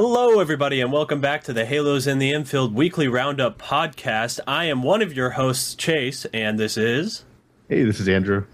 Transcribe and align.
Hello, 0.00 0.38
everybody, 0.38 0.80
and 0.80 0.92
welcome 0.92 1.20
back 1.20 1.42
to 1.42 1.52
the 1.52 1.64
Halos 1.64 2.06
in 2.06 2.20
the 2.20 2.30
Infield 2.30 2.72
Weekly 2.72 3.08
Roundup 3.08 3.58
podcast. 3.58 4.38
I 4.46 4.66
am 4.66 4.84
one 4.84 5.02
of 5.02 5.12
your 5.12 5.30
hosts, 5.30 5.74
Chase, 5.74 6.24
and 6.26 6.56
this 6.56 6.76
is. 6.76 7.24
Hey, 7.68 7.82
this 7.82 7.98
is 7.98 8.08
Andrew. 8.08 8.44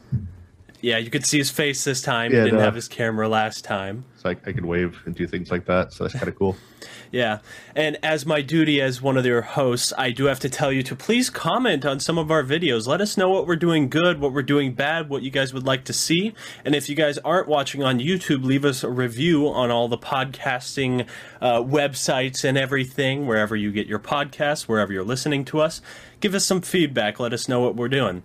Yeah, 0.84 0.98
you 0.98 1.08
could 1.08 1.24
see 1.24 1.38
his 1.38 1.50
face 1.50 1.82
this 1.82 2.02
time. 2.02 2.30
Yeah, 2.30 2.40
he 2.40 2.44
didn't 2.44 2.58
no. 2.58 2.64
have 2.64 2.74
his 2.74 2.88
camera 2.88 3.26
last 3.26 3.64
time. 3.64 4.04
So 4.18 4.28
I, 4.28 4.32
I 4.32 4.52
can 4.52 4.66
wave 4.66 5.00
and 5.06 5.14
do 5.14 5.26
things 5.26 5.50
like 5.50 5.64
that. 5.64 5.94
So 5.94 6.04
that's 6.04 6.14
kind 6.14 6.28
of 6.28 6.36
cool. 6.36 6.56
Yeah, 7.10 7.38
and 7.76 7.96
as 8.02 8.26
my 8.26 8.42
duty 8.42 8.80
as 8.80 9.00
one 9.00 9.16
of 9.16 9.24
your 9.24 9.42
hosts, 9.42 9.92
I 9.96 10.10
do 10.10 10.24
have 10.24 10.40
to 10.40 10.48
tell 10.48 10.72
you 10.72 10.82
to 10.82 10.96
please 10.96 11.30
comment 11.30 11.86
on 11.86 12.00
some 12.00 12.18
of 12.18 12.28
our 12.28 12.42
videos. 12.42 12.88
Let 12.88 13.00
us 13.00 13.16
know 13.16 13.30
what 13.30 13.46
we're 13.46 13.54
doing 13.54 13.88
good, 13.88 14.20
what 14.20 14.32
we're 14.32 14.42
doing 14.42 14.74
bad, 14.74 15.08
what 15.08 15.22
you 15.22 15.30
guys 15.30 15.54
would 15.54 15.64
like 15.64 15.84
to 15.84 15.92
see. 15.92 16.34
And 16.64 16.74
if 16.74 16.88
you 16.88 16.96
guys 16.96 17.16
aren't 17.18 17.46
watching 17.46 17.84
on 17.84 18.00
YouTube, 18.00 18.44
leave 18.44 18.64
us 18.64 18.82
a 18.82 18.90
review 18.90 19.46
on 19.48 19.70
all 19.70 19.86
the 19.86 19.96
podcasting 19.96 21.06
uh, 21.40 21.60
websites 21.60 22.42
and 22.42 22.58
everything, 22.58 23.28
wherever 23.28 23.54
you 23.54 23.70
get 23.70 23.86
your 23.86 24.00
podcasts, 24.00 24.62
wherever 24.62 24.92
you're 24.92 25.04
listening 25.04 25.44
to 25.46 25.60
us. 25.60 25.80
Give 26.18 26.34
us 26.34 26.44
some 26.44 26.62
feedback. 26.62 27.20
Let 27.20 27.32
us 27.32 27.48
know 27.48 27.60
what 27.60 27.76
we're 27.76 27.88
doing. 27.88 28.24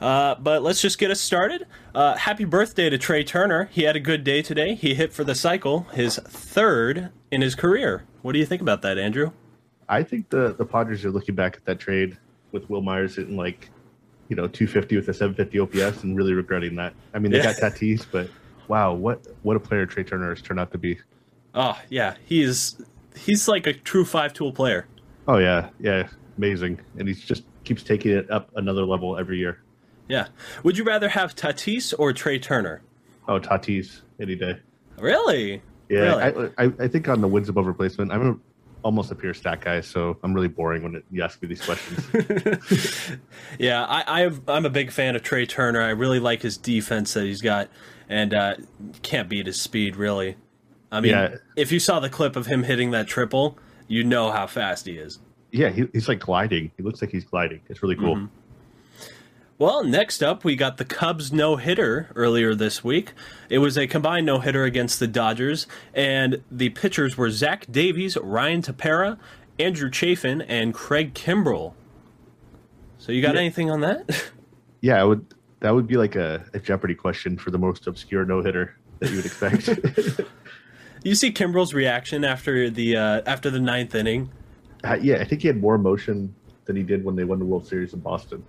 Uh, 0.00 0.34
but 0.36 0.62
let's 0.62 0.80
just 0.80 0.98
get 0.98 1.10
us 1.10 1.20
started. 1.20 1.66
Uh, 1.94 2.16
happy 2.16 2.44
birthday 2.44 2.88
to 2.88 2.96
Trea 2.96 3.22
Turner. 3.24 3.68
He 3.72 3.82
had 3.82 3.96
a 3.96 4.00
good 4.00 4.24
day 4.24 4.40
today. 4.42 4.74
He 4.74 4.94
hit 4.94 5.12
for 5.12 5.24
the 5.24 5.34
cycle, 5.34 5.80
his 5.92 6.16
third 6.16 7.10
in 7.30 7.42
his 7.42 7.54
career. 7.54 8.04
What 8.22 8.32
do 8.32 8.38
you 8.38 8.46
think 8.46 8.62
about 8.62 8.82
that, 8.82 8.96
Andrew? 8.98 9.32
I 9.88 10.02
think 10.02 10.30
the 10.30 10.54
the 10.56 10.64
Padres 10.64 11.04
are 11.04 11.10
looking 11.10 11.34
back 11.34 11.56
at 11.56 11.64
that 11.66 11.78
trade 11.78 12.16
with 12.52 12.68
Wil 12.70 12.80
Myers 12.80 13.16
hitting 13.16 13.36
like, 13.36 13.68
you 14.28 14.36
know, 14.36 14.46
250 14.46 14.96
with 14.96 15.08
a 15.08 15.14
750 15.14 15.58
OPS 15.88 16.02
and 16.04 16.16
really 16.16 16.32
regretting 16.32 16.76
that. 16.76 16.94
I 17.12 17.18
mean, 17.18 17.32
they 17.32 17.38
Yeah. 17.38 17.52
got 17.58 17.72
Tatis, 17.74 18.06
but 18.10 18.30
wow, 18.68 18.94
what 18.94 19.26
what 19.42 19.56
a 19.56 19.60
player 19.60 19.84
Trea 19.86 20.04
Turner 20.04 20.30
has 20.30 20.40
turned 20.40 20.60
out 20.60 20.70
to 20.72 20.78
be. 20.78 20.98
Oh 21.54 21.76
yeah, 21.88 22.14
he's 22.24 22.80
he's 23.16 23.48
like 23.48 23.66
a 23.66 23.72
true 23.72 24.04
five 24.04 24.32
tool 24.32 24.52
player. 24.52 24.86
Oh 25.28 25.38
yeah, 25.38 25.68
yeah, 25.80 26.08
amazing, 26.38 26.80
and 26.98 27.06
he's 27.08 27.20
just 27.20 27.42
keeps 27.64 27.82
taking 27.82 28.12
it 28.12 28.30
up 28.30 28.50
another 28.56 28.84
level 28.84 29.18
every 29.18 29.38
year. 29.38 29.58
Yeah. 30.10 30.28
Would 30.64 30.76
you 30.76 30.84
rather 30.84 31.08
have 31.08 31.34
Tatis 31.36 31.94
or 31.98 32.12
Trea 32.12 32.38
Turner? 32.38 32.82
Oh, 33.28 33.38
Tatis 33.40 34.00
any 34.20 34.34
day. 34.34 34.58
Really? 34.98 35.62
Yeah, 35.88 36.16
Really? 36.28 36.50
I, 36.58 36.64
I 36.66 36.72
I 36.80 36.88
think 36.88 37.08
on 37.08 37.20
the 37.20 37.28
wins 37.28 37.48
above 37.48 37.66
replacement, 37.66 38.12
I'm 38.12 38.26
a, 38.28 38.36
almost 38.82 39.10
a 39.10 39.14
pure 39.14 39.34
stat 39.34 39.60
guy, 39.60 39.80
so 39.80 40.16
I'm 40.22 40.32
really 40.34 40.48
boring 40.48 40.82
when 40.82 40.94
it, 40.96 41.04
you 41.10 41.22
ask 41.22 41.40
me 41.42 41.48
these 41.48 41.60
questions. 41.64 43.18
yeah, 43.58 43.84
I, 43.84 44.22
I've, 44.24 44.48
I'm 44.48 44.64
a 44.66 44.70
big 44.70 44.90
fan 44.90 45.16
of 45.16 45.22
Trea 45.22 45.46
Turner. 45.46 45.80
I 45.82 45.90
really 45.90 46.20
like 46.20 46.42
his 46.42 46.56
defense 46.56 47.12
that 47.14 47.24
he's 47.24 47.40
got, 47.42 47.68
and 48.08 48.34
uh, 48.34 48.54
can't 49.02 49.28
beat 49.28 49.46
his 49.46 49.60
speed 49.60 49.96
really. 49.96 50.36
I 50.92 51.00
mean, 51.00 51.12
Yeah. 51.12 51.36
if 51.56 51.70
you 51.72 51.78
saw 51.78 52.00
the 52.00 52.08
clip 52.10 52.36
of 52.36 52.46
him 52.46 52.64
hitting 52.64 52.90
that 52.92 53.06
triple, 53.06 53.58
you 53.86 54.02
know 54.02 54.30
how 54.32 54.46
fast 54.46 54.86
he 54.86 54.92
is. 54.98 55.20
yeah, 55.52 55.68
he, 55.70 55.86
he's 55.92 56.08
like 56.08 56.18
gliding. 56.20 56.70
He 56.76 56.82
looks 56.82 57.00
like 57.00 57.10
he's 57.10 57.24
gliding. 57.24 57.60
It's 57.68 57.82
really 57.82 57.96
cool. 57.96 58.28
Well, 59.60 59.84
next 59.84 60.22
up, 60.22 60.42
we 60.42 60.56
got 60.56 60.78
the 60.78 60.86
Cubs 60.86 61.34
no 61.34 61.56
hitter 61.56 62.08
earlier 62.16 62.54
this 62.54 62.82
week. 62.82 63.12
It 63.50 63.58
was 63.58 63.76
a 63.76 63.86
combined 63.86 64.24
no 64.24 64.38
hitter 64.40 64.64
against 64.64 64.98
the 64.98 65.06
Dodgers, 65.06 65.66
and 65.92 66.42
the 66.50 66.70
pitchers 66.70 67.18
were 67.18 67.28
Zach 67.28 67.66
Davies, 67.70 68.16
Ryan 68.16 68.62
Tepera, 68.62 69.18
Andrew 69.58 69.90
Chafin, 69.90 70.40
and 70.40 70.72
Craig 70.72 71.12
Kimbrel. 71.12 71.74
So, 72.96 73.12
you 73.12 73.20
got 73.20 73.34
Yeah. 73.34 73.40
anything 73.42 73.70
on 73.70 73.80
that? 73.82 74.30
Yeah, 74.82 74.98
I 74.98 75.04
would. 75.04 75.26
That 75.60 75.74
would 75.74 75.86
be 75.86 75.98
like 75.98 76.16
a, 76.16 76.42
a 76.54 76.58
Jeopardy 76.58 76.94
question 76.94 77.36
for 77.36 77.50
the 77.50 77.58
most 77.58 77.86
obscure 77.86 78.24
no 78.24 78.40
hitter 78.40 78.76
that 79.00 79.10
you 79.10 79.16
would 79.16 79.26
expect. 79.26 79.68
you 81.04 81.14
see 81.14 81.30
Kimbrel's 81.30 81.74
reaction 81.74 82.24
after 82.24 82.70
the 82.70 82.96
uh, 82.96 83.20
after 83.26 83.50
the 83.50 83.60
ninth 83.60 83.94
inning. 83.94 84.30
Uh, 84.82 84.96
yeah, 85.02 85.16
I 85.16 85.24
think 85.24 85.42
he 85.42 85.48
had 85.48 85.60
more 85.60 85.74
emotion 85.74 86.34
than 86.64 86.76
he 86.76 86.82
did 86.82 87.04
when 87.04 87.14
they 87.14 87.24
won 87.24 87.38
the 87.38 87.44
World 87.44 87.66
Series 87.66 87.92
in 87.92 88.00
Boston. 88.00 88.42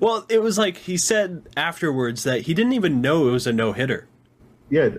Well, 0.00 0.26
it 0.28 0.42
was 0.42 0.58
like 0.58 0.76
he 0.76 0.96
said 0.96 1.42
afterwards 1.56 2.24
that 2.24 2.42
he 2.42 2.54
didn't 2.54 2.72
even 2.72 3.00
know 3.00 3.28
it 3.28 3.32
was 3.32 3.46
a 3.46 3.52
no 3.52 3.72
hitter. 3.72 4.06
Yeah, 4.70 4.90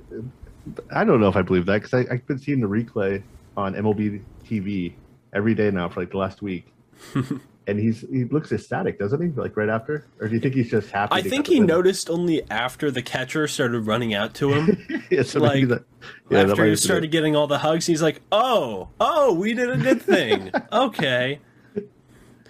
I 0.91 1.03
don't 1.03 1.19
know 1.19 1.27
if 1.27 1.35
I 1.35 1.41
believe 1.41 1.65
that 1.65 1.81
because 1.81 2.07
I've 2.09 2.25
been 2.27 2.39
seeing 2.39 2.59
the 2.59 2.67
replay 2.67 3.23
on 3.57 3.73
MLB 3.73 4.21
TV 4.45 4.93
every 5.33 5.55
day 5.55 5.71
now 5.71 5.89
for 5.89 6.01
like 6.01 6.11
the 6.11 6.17
last 6.17 6.41
week, 6.41 6.67
and 7.67 7.79
he's 7.79 8.01
he 8.01 8.25
looks 8.25 8.51
ecstatic, 8.51 8.99
doesn't 8.99 9.21
he? 9.21 9.29
Like 9.29 9.57
right 9.57 9.69
after, 9.69 10.05
or 10.19 10.27
do 10.27 10.35
you 10.35 10.39
think 10.39 10.55
he's 10.55 10.69
just 10.69 10.91
happy? 10.91 11.15
I 11.15 11.21
think 11.21 11.47
he 11.47 11.59
noticed 11.59 12.09
only 12.09 12.49
after 12.49 12.91
the 12.91 13.01
catcher 13.01 13.47
started 13.47 13.81
running 13.87 14.13
out 14.13 14.33
to 14.35 14.53
him. 14.53 15.03
yeah, 15.09 15.23
so 15.23 15.39
like, 15.39 15.67
that- 15.69 15.85
yeah, 16.29 16.41
after 16.43 16.65
he 16.65 16.75
started 16.75 17.11
getting 17.11 17.35
all 17.35 17.47
the 17.47 17.59
hugs, 17.59 17.85
he's 17.85 18.01
like, 18.01 18.21
"Oh, 18.31 18.89
oh, 18.99 19.33
we 19.33 19.53
did 19.53 19.69
a 19.69 19.77
good 19.77 20.01
thing." 20.01 20.51
okay, 20.71 21.39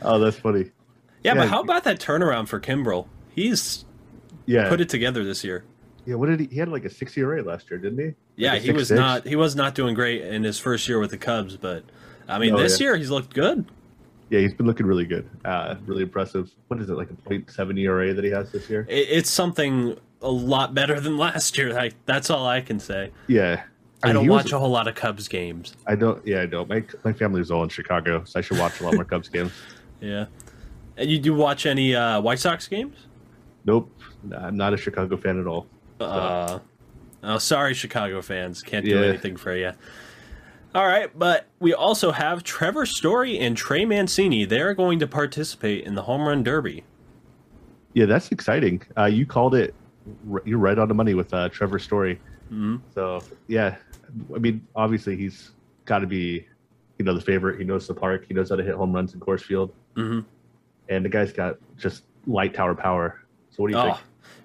Oh, 0.02 0.20
that's 0.20 0.38
funny. 0.38 0.70
Yeah, 1.24 1.34
Yeah, 1.34 1.42
but 1.42 1.50
how 1.50 1.62
about 1.62 1.84
that 1.86 2.00
turnaround 2.00 2.48
for 2.48 2.60
Kimbrel? 2.60 3.08
He's 3.34 3.86
Yeah, 4.46 4.70
put 4.70 4.82
it 4.82 4.90
together 4.90 5.24
this 5.24 5.44
year. 5.44 5.64
yeah. 6.06 6.16
What 6.16 6.28
did 6.30 6.40
he? 6.42 6.48
He 6.48 6.58
had 6.58 6.70
like 6.70 6.86
a 6.86 6.90
six 6.90 7.18
ERA 7.18 7.42
last 7.44 7.70
year, 7.72 7.80
didn't 7.80 8.00
he? 8.00 8.06
Like 8.06 8.16
Yeah, 8.36 8.56
he 8.58 8.72
was 8.72 8.90
6.6? 8.92 8.96
not 8.96 9.28
he 9.28 9.36
was 9.36 9.56
not 9.56 9.76
doing 9.76 9.94
great 9.96 10.22
in 10.22 10.44
his 10.44 10.60
first 10.60 10.88
year 10.88 11.00
with 11.00 11.12
the 11.12 11.18
Cubs, 11.18 11.58
but 11.58 11.84
I 12.28 12.40
mean, 12.40 12.54
No, 12.54 12.60
this 12.62 12.80
yeah. 12.80 12.86
year 12.88 12.98
he's 12.98 13.10
looked 13.10 13.34
good. 13.34 13.66
Yeah, 14.30 14.40
he's 14.40 14.54
been 14.54 14.66
looking 14.66 14.86
really 14.88 15.06
good. 15.06 15.30
Uh, 15.46 15.76
really 15.86 16.04
impressive. 16.04 16.50
What 16.68 16.80
is 16.80 16.90
it 16.90 16.94
like 16.94 17.10
a 17.12 17.14
.7 17.14 17.78
ERA 17.80 18.14
that 18.14 18.24
he 18.24 18.32
has 18.32 18.52
this 18.52 18.70
year? 18.70 18.86
It, 18.90 19.08
it's 19.12 19.30
something 19.30 19.96
a 20.22 20.32
lot 20.32 20.74
better 20.74 21.00
than 21.00 21.18
last 21.28 21.58
year. 21.58 21.74
Like 21.74 21.94
that's 22.06 22.30
all 22.30 22.48
I 22.48 22.62
can 22.62 22.80
say. 22.80 23.12
Yeah, 23.28 23.64
I, 24.02 24.08
mean, 24.08 24.16
don't 24.16 24.24
he 24.24 24.30
was- 24.30 24.46
watch 24.46 24.52
a 24.54 24.60
whole 24.60 24.70
lot 24.72 24.88
of 24.88 24.96
Cubs 24.96 25.28
games. 25.28 25.76
I 25.88 25.96
don't. 25.96 26.26
Yeah, 26.26 26.42
I 26.42 26.46
don't. 26.48 26.68
My 26.68 26.84
my 27.04 27.14
family 27.14 27.44
all 27.52 27.64
in 27.64 27.70
Chicago, 27.70 28.24
so 28.26 28.40
I 28.40 28.42
should 28.42 28.58
watch 28.58 28.80
a 28.80 28.84
lot 28.86 28.96
more 28.96 29.06
Cubs 29.06 29.30
games. 29.30 29.52
Yeah, 30.02 30.26
and 30.98 31.10
you 31.10 31.20
do 31.20 31.34
watch 31.34 31.66
any 31.66 31.96
uh, 31.96 32.22
White 32.22 32.40
Sox 32.40 32.68
games? 32.68 32.96
Nope, 33.66 33.90
I'm 34.36 34.58
not 34.58 34.74
a 34.74 34.78
Chicago 34.78 35.18
fan 35.18 35.40
at 35.40 35.48
all. 35.48 35.68
Uh, 36.00 36.60
oh, 37.24 37.38
sorry, 37.38 37.74
Chicago 37.74 38.22
fans. 38.22 38.62
Can't 38.62 38.86
do 38.86 38.92
Yeah. 38.92 39.06
anything 39.08 39.38
for 39.38 39.56
you. 39.56 39.72
All 40.76 40.88
right, 40.88 41.08
but 41.18 41.46
we 41.60 41.74
also 41.74 42.12
have 42.12 42.44
Trevor 42.44 42.86
Story 42.88 43.38
and 43.40 43.56
Trey 43.56 43.86
Mancini. 43.86 44.44
They're 44.46 44.74
going 44.74 45.00
to 45.00 45.08
participate 45.08 45.86
in 45.86 45.94
the 45.94 46.02
home 46.02 46.28
run 46.28 46.44
derby. 46.44 46.84
Yeah, 47.94 48.06
that's 48.06 48.32
exciting. 48.32 48.82
Uh, 48.98 49.06
you 49.06 49.26
called 49.28 49.54
it. 49.54 49.76
You're 50.46 50.58
right 50.58 50.78
on 50.80 50.88
the 50.88 50.96
money 50.96 51.14
with 51.14 51.32
uh, 51.34 51.50
Trevor 51.50 51.78
Story. 51.80 52.20
Mhm. 52.52 52.82
So 52.94 53.22
yeah, 53.48 53.76
I 54.36 54.40
mean, 54.40 54.66
obviously 54.76 55.16
he's 55.16 55.52
got 55.86 56.00
to 56.00 56.08
be, 56.08 56.46
you 56.98 57.06
know, 57.06 57.14
the 57.14 57.22
favorite. 57.22 57.60
He 57.60 57.66
knows 57.66 57.88
the 57.88 57.94
park. 57.94 58.26
He 58.28 58.34
knows 58.34 58.50
how 58.50 58.56
to 58.56 58.64
hit 58.64 58.74
home 58.74 58.92
runs 58.94 59.14
in 59.14 59.20
Coors 59.20 59.42
Field, 59.42 59.72
Mhm. 59.96 60.26
And 60.90 61.04
the 61.06 61.10
guy's 61.10 61.32
got 61.34 61.58
just 61.78 62.04
light 62.28 62.54
tower 62.54 62.76
power. 62.76 63.22
So 63.52 63.64
what 63.64 63.72
do 63.72 63.78
you 63.78 63.82
Oh, 63.82 63.94
think? 63.94 63.98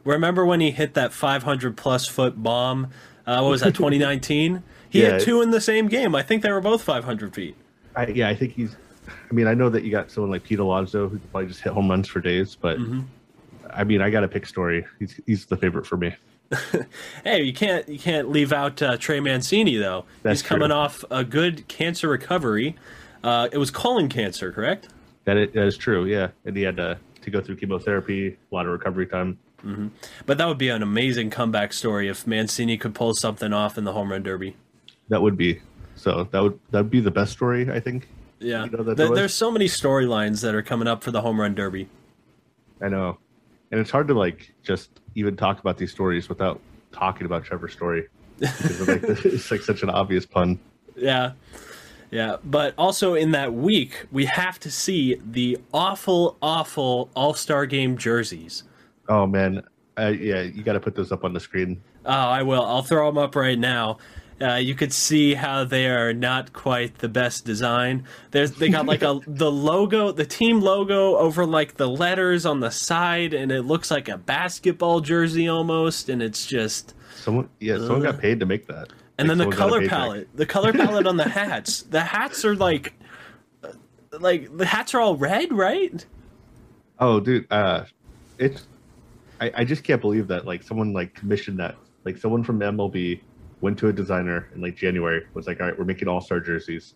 remember 0.04 0.44
when 0.46 0.60
he 0.60 0.70
hit 0.70 0.94
that 0.94 1.12
500 1.12 1.76
plus 1.76 2.06
foot 2.06 2.42
bomb? 2.42 2.88
Uh, 3.26 3.40
what 3.40 3.50
was 3.50 3.60
that? 3.62 3.74
2019. 3.74 4.62
He 4.90 5.02
Yeah. 5.02 5.12
hit 5.12 5.22
two 5.22 5.42
in 5.42 5.50
the 5.50 5.60
same 5.60 5.88
game. 5.88 6.14
I 6.14 6.22
think 6.22 6.42
they 6.42 6.50
were 6.52 6.60
both 6.60 6.82
500 6.82 7.34
feet. 7.34 7.56
I, 7.96 8.06
yeah, 8.06 8.28
I 8.28 8.34
think 8.34 8.52
he's. 8.54 8.76
I 9.30 9.34
mean, 9.34 9.46
I 9.46 9.54
know 9.54 9.68
that 9.70 9.84
you 9.84 9.90
got 9.90 10.10
someone 10.10 10.30
like 10.30 10.44
Pete 10.44 10.58
Alonso 10.58 11.08
who 11.08 11.18
could 11.18 11.30
probably 11.30 11.48
just 11.48 11.60
hit 11.60 11.72
home 11.72 11.88
runs 11.90 12.08
for 12.08 12.20
days, 12.20 12.54
but 12.54 12.78
Mhm. 12.78 13.04
I 13.72 13.84
mean, 13.84 14.00
I 14.00 14.08
got 14.10 14.20
to 14.20 14.28
pick 14.28 14.46
Story. 14.46 14.84
He's 14.98 15.20
he's 15.26 15.46
the 15.46 15.56
favorite 15.56 15.86
for 15.86 15.96
me. 15.96 16.14
Hey, 17.24 17.42
you 17.42 17.52
can't 17.52 17.86
you 17.88 17.98
can't 17.98 18.30
leave 18.30 18.52
out 18.52 18.80
uh, 18.80 18.96
Trey 18.96 19.20
Mancini 19.20 19.76
though. 19.76 20.04
That's 20.22 20.40
He's 20.40 20.48
coming 20.48 20.68
true. 20.68 20.76
off 20.78 21.04
a 21.10 21.24
good 21.24 21.68
cancer 21.68 22.08
recovery. 22.08 22.76
Uh, 23.22 23.48
it 23.52 23.58
was 23.58 23.70
colon 23.70 24.08
cancer, 24.08 24.52
correct? 24.52 24.88
That 25.28 25.36
is, 25.36 25.52
that 25.52 25.66
is 25.66 25.76
true. 25.76 26.06
Yeah, 26.06 26.28
and 26.46 26.56
he 26.56 26.62
had 26.62 26.78
to 26.78 26.98
to 27.20 27.30
go 27.30 27.42
through 27.42 27.56
chemotherapy, 27.56 28.28
a 28.50 28.54
lot 28.54 28.64
of 28.64 28.72
recovery 28.72 29.06
time. 29.06 29.38
Mm-hmm. 29.62 29.88
But 30.24 30.38
that 30.38 30.46
would 30.48 30.56
be 30.56 30.70
an 30.70 30.82
amazing 30.82 31.28
comeback 31.28 31.74
story 31.74 32.08
if 32.08 32.26
Mancini 32.26 32.78
could 32.78 32.94
pull 32.94 33.12
something 33.12 33.52
off 33.52 33.76
in 33.76 33.84
the 33.84 33.92
home 33.92 34.10
run 34.10 34.22
derby. 34.22 34.56
That 35.10 35.20
would 35.20 35.36
be 35.36 35.60
so. 35.96 36.26
That 36.30 36.42
would 36.42 36.58
that 36.70 36.78
would 36.78 36.90
be 36.90 37.00
the 37.00 37.10
best 37.10 37.32
story, 37.32 37.70
I 37.70 37.78
think. 37.78 38.08
Yeah, 38.38 38.64
You 38.64 38.70
know 38.70 38.82
There- 38.82 38.94
there 38.94 39.14
there's 39.14 39.34
so 39.34 39.50
many 39.50 39.66
storylines 39.66 40.40
that 40.40 40.54
are 40.54 40.62
coming 40.62 40.88
up 40.88 41.04
for 41.04 41.10
the 41.10 41.20
home 41.20 41.38
run 41.38 41.54
derby. 41.54 41.90
I 42.80 42.88
know, 42.88 43.18
and 43.70 43.78
it's 43.78 43.90
hard 43.90 44.08
to 44.08 44.14
like 44.14 44.54
just 44.62 44.88
even 45.14 45.36
talk 45.36 45.60
about 45.60 45.76
these 45.76 45.90
stories 45.90 46.30
without 46.30 46.58
talking 46.90 47.26
about 47.26 47.44
Trevor's 47.44 47.74
Story 47.74 48.08
because 48.38 48.88
like, 48.88 49.02
it's 49.26 49.50
like 49.50 49.60
such 49.60 49.82
an 49.82 49.90
obvious 49.90 50.24
pun. 50.24 50.58
Yeah, 50.96 51.32
yeah. 52.10 52.36
But 52.44 52.74
also 52.78 53.14
in 53.14 53.32
that 53.32 53.54
week, 53.54 54.06
we 54.10 54.26
have 54.26 54.58
to 54.60 54.70
see 54.70 55.20
the 55.24 55.58
awful, 55.72 56.36
awful 56.42 57.10
All 57.14 57.34
Star 57.34 57.66
Game 57.66 57.96
jerseys. 57.96 58.64
Oh 59.08 59.26
man, 59.26 59.62
uh, 59.98 60.08
yeah, 60.08 60.42
you 60.42 60.62
got 60.62 60.74
to 60.74 60.80
put 60.80 60.94
those 60.94 61.12
up 61.12 61.24
on 61.24 61.32
the 61.32 61.40
screen. 61.40 61.82
Oh, 62.04 62.10
I 62.10 62.42
will. 62.42 62.64
I'll 62.64 62.82
throw 62.82 63.06
them 63.06 63.18
up 63.18 63.34
right 63.36 63.58
now. 63.58 63.98
Uh, 64.40 64.54
you 64.54 64.74
could 64.76 64.92
see 64.92 65.34
how 65.34 65.64
they 65.64 65.88
are 65.88 66.12
not 66.12 66.52
quite 66.52 66.98
the 66.98 67.08
best 67.08 67.44
design. 67.44 68.04
There's 68.30 68.52
they 68.52 68.68
got 68.68 68.86
like 68.86 69.02
a 69.02 69.20
the 69.26 69.50
logo, 69.50 70.12
the 70.12 70.24
team 70.24 70.60
logo 70.60 71.16
over 71.16 71.44
like 71.44 71.74
the 71.74 71.88
letters 71.88 72.46
on 72.46 72.60
the 72.60 72.70
side, 72.70 73.34
and 73.34 73.50
it 73.50 73.62
looks 73.62 73.90
like 73.90 74.08
a 74.08 74.16
basketball 74.16 75.00
jersey 75.00 75.48
almost. 75.48 76.08
And 76.08 76.22
it's 76.22 76.46
just 76.46 76.94
Someone, 77.16 77.48
yeah, 77.58 77.78
someone 77.78 78.02
got 78.02 78.20
paid 78.20 78.38
to 78.40 78.46
make 78.46 78.66
that. 78.68 78.90
And 79.18 79.28
then 79.28 79.38
the 79.38 79.44
someone 79.44 79.58
got 79.58 79.66
a 79.66 79.70
color 79.70 79.88
palette, 79.88 80.28
the 80.36 80.46
color 80.46 80.72
palette 80.72 81.06
on 81.06 81.16
the 81.16 81.28
hats. 81.28 81.82
The 81.82 82.00
hats 82.00 82.44
are 82.44 82.54
like, 82.54 82.94
like 84.12 84.56
the 84.56 84.64
hats 84.66 84.94
are 84.94 85.00
all 85.00 85.16
red, 85.16 85.52
right? 85.52 86.04
Oh, 87.00 87.20
dude, 87.20 87.46
uh, 87.50 87.84
it's 88.38 88.66
I, 89.40 89.52
I 89.56 89.64
just 89.64 89.84
can't 89.84 90.00
believe 90.00 90.28
that 90.28 90.46
like 90.46 90.62
someone 90.62 90.92
like 90.92 91.14
commissioned 91.14 91.58
that. 91.58 91.76
Like 92.04 92.16
someone 92.16 92.42
from 92.44 92.60
MLB 92.60 93.20
went 93.60 93.78
to 93.78 93.88
a 93.88 93.92
designer 93.92 94.48
in 94.54 94.60
like 94.60 94.76
January 94.76 95.26
was 95.34 95.46
like, 95.46 95.60
all 95.60 95.66
right, 95.66 95.78
we're 95.78 95.84
making 95.84 96.08
All 96.08 96.20
Star 96.20 96.40
jerseys. 96.40 96.94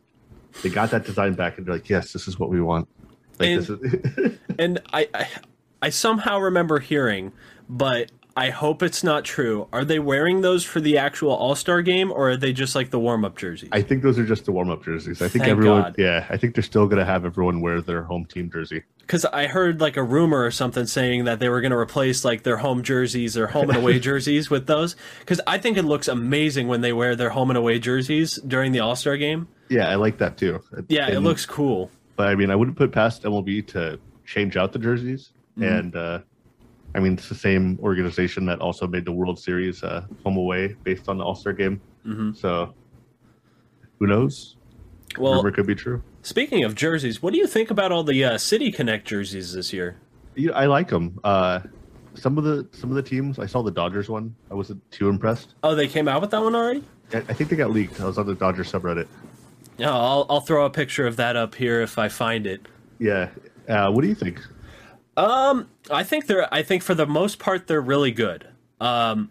They 0.62 0.68
got 0.68 0.90
that 0.90 1.04
design 1.04 1.34
back 1.34 1.58
and 1.58 1.66
they're 1.66 1.74
like, 1.74 1.88
yes, 1.88 2.12
this 2.12 2.28
is 2.28 2.38
what 2.38 2.50
we 2.50 2.60
want. 2.60 2.88
Like 3.38 3.48
And- 3.50 3.62
this 3.62 3.70
is 3.70 4.38
And 4.58 4.80
I, 4.92 5.08
I, 5.14 5.28
I 5.80 5.88
somehow 5.88 6.38
remember 6.38 6.78
hearing, 6.78 7.32
but 7.68 8.12
I 8.36 8.50
hope 8.50 8.82
it's 8.82 9.04
not 9.04 9.24
true. 9.24 9.68
Are 9.72 9.84
they 9.84 9.98
wearing 9.98 10.40
those 10.40 10.64
for 10.64 10.80
the 10.80 10.96
actual 10.98 11.30
All 11.32 11.54
Star 11.54 11.82
game, 11.82 12.10
or 12.10 12.30
are 12.30 12.36
they 12.36 12.52
just 12.52 12.74
like 12.74 12.90
the 12.90 12.98
warm 12.98 13.24
up 13.24 13.36
jerseys? 13.36 13.68
I 13.72 13.82
think 13.82 14.02
those 14.02 14.18
are 14.18 14.24
just 14.24 14.46
the 14.46 14.52
warm 14.52 14.70
up 14.70 14.84
jerseys. 14.84 15.20
I 15.20 15.28
think 15.28 15.44
Thank 15.44 15.50
everyone 15.52 15.82
God. 15.82 15.94
yeah, 15.98 16.26
I 16.30 16.36
think 16.36 16.54
they're 16.54 16.62
still 16.62 16.86
gonna 16.86 17.04
have 17.04 17.24
everyone 17.24 17.60
wear 17.60 17.80
their 17.80 18.02
home 18.02 18.24
team 18.24 18.50
jersey. 18.50 18.82
Because 18.98 19.24
I 19.26 19.46
heard 19.48 19.80
like 19.80 19.96
a 19.96 20.02
rumor 20.02 20.42
or 20.44 20.50
something 20.50 20.86
saying 20.86 21.24
that 21.24 21.40
they 21.40 21.48
were 21.48 21.60
going 21.60 21.72
to 21.72 21.76
replace 21.76 22.24
like 22.24 22.44
their 22.44 22.56
home 22.56 22.82
jerseys 22.82 23.36
or 23.36 23.48
home 23.48 23.68
and 23.68 23.78
away 23.78 23.98
jerseys 24.08 24.48
with 24.48 24.66
those. 24.66 24.96
Because 25.20 25.40
I 25.46 25.58
think 25.58 25.76
it 25.76 25.82
looks 25.82 26.06
amazing 26.08 26.68
when 26.68 26.80
they 26.80 26.92
wear 26.92 27.14
their 27.16 27.30
home 27.30 27.50
and 27.50 27.58
away 27.58 27.78
jerseys 27.80 28.36
during 28.36 28.72
the 28.72 28.80
All 28.80 28.96
Star 28.96 29.16
game. 29.16 29.48
Yeah, 29.68 29.88
I 29.90 29.96
like 29.96 30.18
that 30.18 30.36
too. 30.38 30.62
Yeah, 30.88 31.10
it 31.10 31.20
looks 31.20 31.44
cool. 31.44 31.90
but 32.16 32.28
I 32.28 32.34
mean 32.34 32.50
I 32.50 32.56
wouldn't 32.56 32.76
put 32.76 32.92
past 32.92 33.24
MLB 33.24 33.66
to 33.68 33.98
change 34.24 34.56
out 34.56 34.72
the 34.72 34.78
jerseys. 34.78 35.32
Mm-hmm. 35.58 35.62
And 35.64 35.96
uh 35.96 36.18
I 36.94 37.00
mean 37.00 37.14
it's 37.14 37.28
the 37.28 37.34
same 37.34 37.78
organization 37.82 38.44
that 38.46 38.60
also 38.60 38.86
made 38.86 39.04
the 39.04 39.12
World 39.12 39.38
Series 39.38 39.82
uh 39.82 40.04
home 40.24 40.36
away 40.36 40.76
based 40.84 41.08
on 41.08 41.18
the 41.18 41.24
All 41.24 41.34
Star 41.34 41.52
game. 41.52 41.80
Mhm. 42.06 42.36
So 42.36 42.74
who 43.98 44.06
knows? 44.06 44.56
Well, 45.18 45.34
Rumor 45.36 45.50
could 45.52 45.66
be 45.66 45.74
true. 45.74 46.02
speaking 46.22 46.64
of 46.64 46.74
jerseys, 46.74 47.22
what 47.22 47.32
do 47.32 47.38
you 47.38 47.46
think 47.46 47.70
about 47.70 47.92
all 47.92 48.02
the 48.02 48.24
uh, 48.24 48.38
City 48.38 48.72
Connect 48.72 49.06
jerseys 49.06 49.52
this 49.52 49.72
year? 49.72 49.96
Yeah, 50.34 50.52
I 50.52 50.64
like 50.66 50.88
them. 50.88 51.18
Uh, 51.22 51.60
some 52.14 52.38
of 52.38 52.44
the 52.44 52.66
some 52.72 52.88
of 52.90 52.96
the 52.96 53.02
teams. 53.02 53.38
I 53.38 53.46
saw 53.46 53.62
the 53.62 53.70
Dodgers 53.70 54.08
one. 54.08 54.34
I 54.50 54.54
wasn't 54.54 54.80
too 54.90 55.08
impressed. 55.10 55.54
Oh, 55.62 55.74
they 55.74 55.86
came 55.88 56.08
out 56.08 56.20
with 56.22 56.30
that 56.30 56.42
one 56.42 56.54
already? 56.54 56.82
I, 57.12 57.18
I 57.18 57.32
think 57.34 57.50
they 57.50 57.56
got 57.56 57.70
leaked. 57.70 58.00
I 58.00 58.06
was 58.06 58.16
on 58.18 58.26
the 58.26 58.34
Dodgers 58.34 58.72
subreddit. 58.72 59.06
Yeah, 59.78 59.90
I'll, 59.92 60.26
I'll 60.30 60.40
throw 60.40 60.64
a 60.66 60.70
picture 60.70 61.06
of 61.06 61.16
that 61.16 61.36
up 61.36 61.54
here 61.54 61.80
if 61.82 61.98
I 61.98 62.08
find 62.08 62.46
it. 62.46 62.62
Yeah. 62.98 63.28
Uh, 63.68 63.90
what 63.90 64.02
do 64.02 64.08
you 64.08 64.14
think? 64.14 64.40
Um, 65.16 65.68
I 65.90 66.02
think 66.04 66.26
they're. 66.26 66.52
I 66.52 66.62
think 66.62 66.82
for 66.82 66.94
the 66.94 67.06
most 67.06 67.38
part 67.38 67.66
they're 67.66 67.80
really 67.80 68.12
good. 68.12 68.46
Um, 68.80 69.30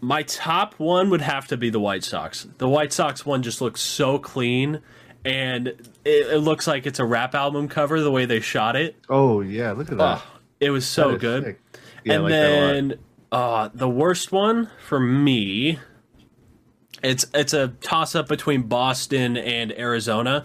my 0.00 0.24
top 0.24 0.74
one 0.74 1.10
would 1.10 1.20
have 1.22 1.46
to 1.48 1.56
be 1.56 1.70
the 1.70 1.80
White 1.80 2.04
Sox. 2.04 2.46
The 2.58 2.68
White 2.68 2.92
Sox 2.92 3.24
one 3.24 3.42
just 3.42 3.60
looks 3.60 3.80
so 3.80 4.18
clean, 4.18 4.80
and 5.24 5.68
it, 5.68 5.78
it 6.04 6.38
looks 6.38 6.66
like 6.66 6.86
it's 6.86 6.98
a 6.98 7.04
rap 7.04 7.34
album 7.34 7.68
cover 7.68 8.00
the 8.00 8.10
way 8.10 8.26
they 8.26 8.40
shot 8.40 8.76
it. 8.76 8.96
Oh 9.08 9.40
yeah, 9.40 9.72
look 9.72 9.90
at 9.90 9.98
that. 9.98 10.18
Oh, 10.18 10.40
it 10.60 10.70
was 10.70 10.86
so 10.86 11.16
good. 11.16 11.56
Yeah, 12.04 12.14
and 12.14 12.24
like 12.24 12.32
that 12.32 12.48
a 12.48 12.50
lot. 12.50 12.72
then 12.72 12.98
uh, 13.30 13.68
the 13.72 13.88
worst 13.88 14.32
one 14.32 14.68
for 14.86 15.00
me, 15.00 15.78
it's 17.02 17.26
it's 17.32 17.54
a 17.54 17.68
toss 17.68 18.14
up 18.14 18.28
between 18.28 18.62
Boston 18.62 19.36
and 19.36 19.72
Arizona. 19.78 20.44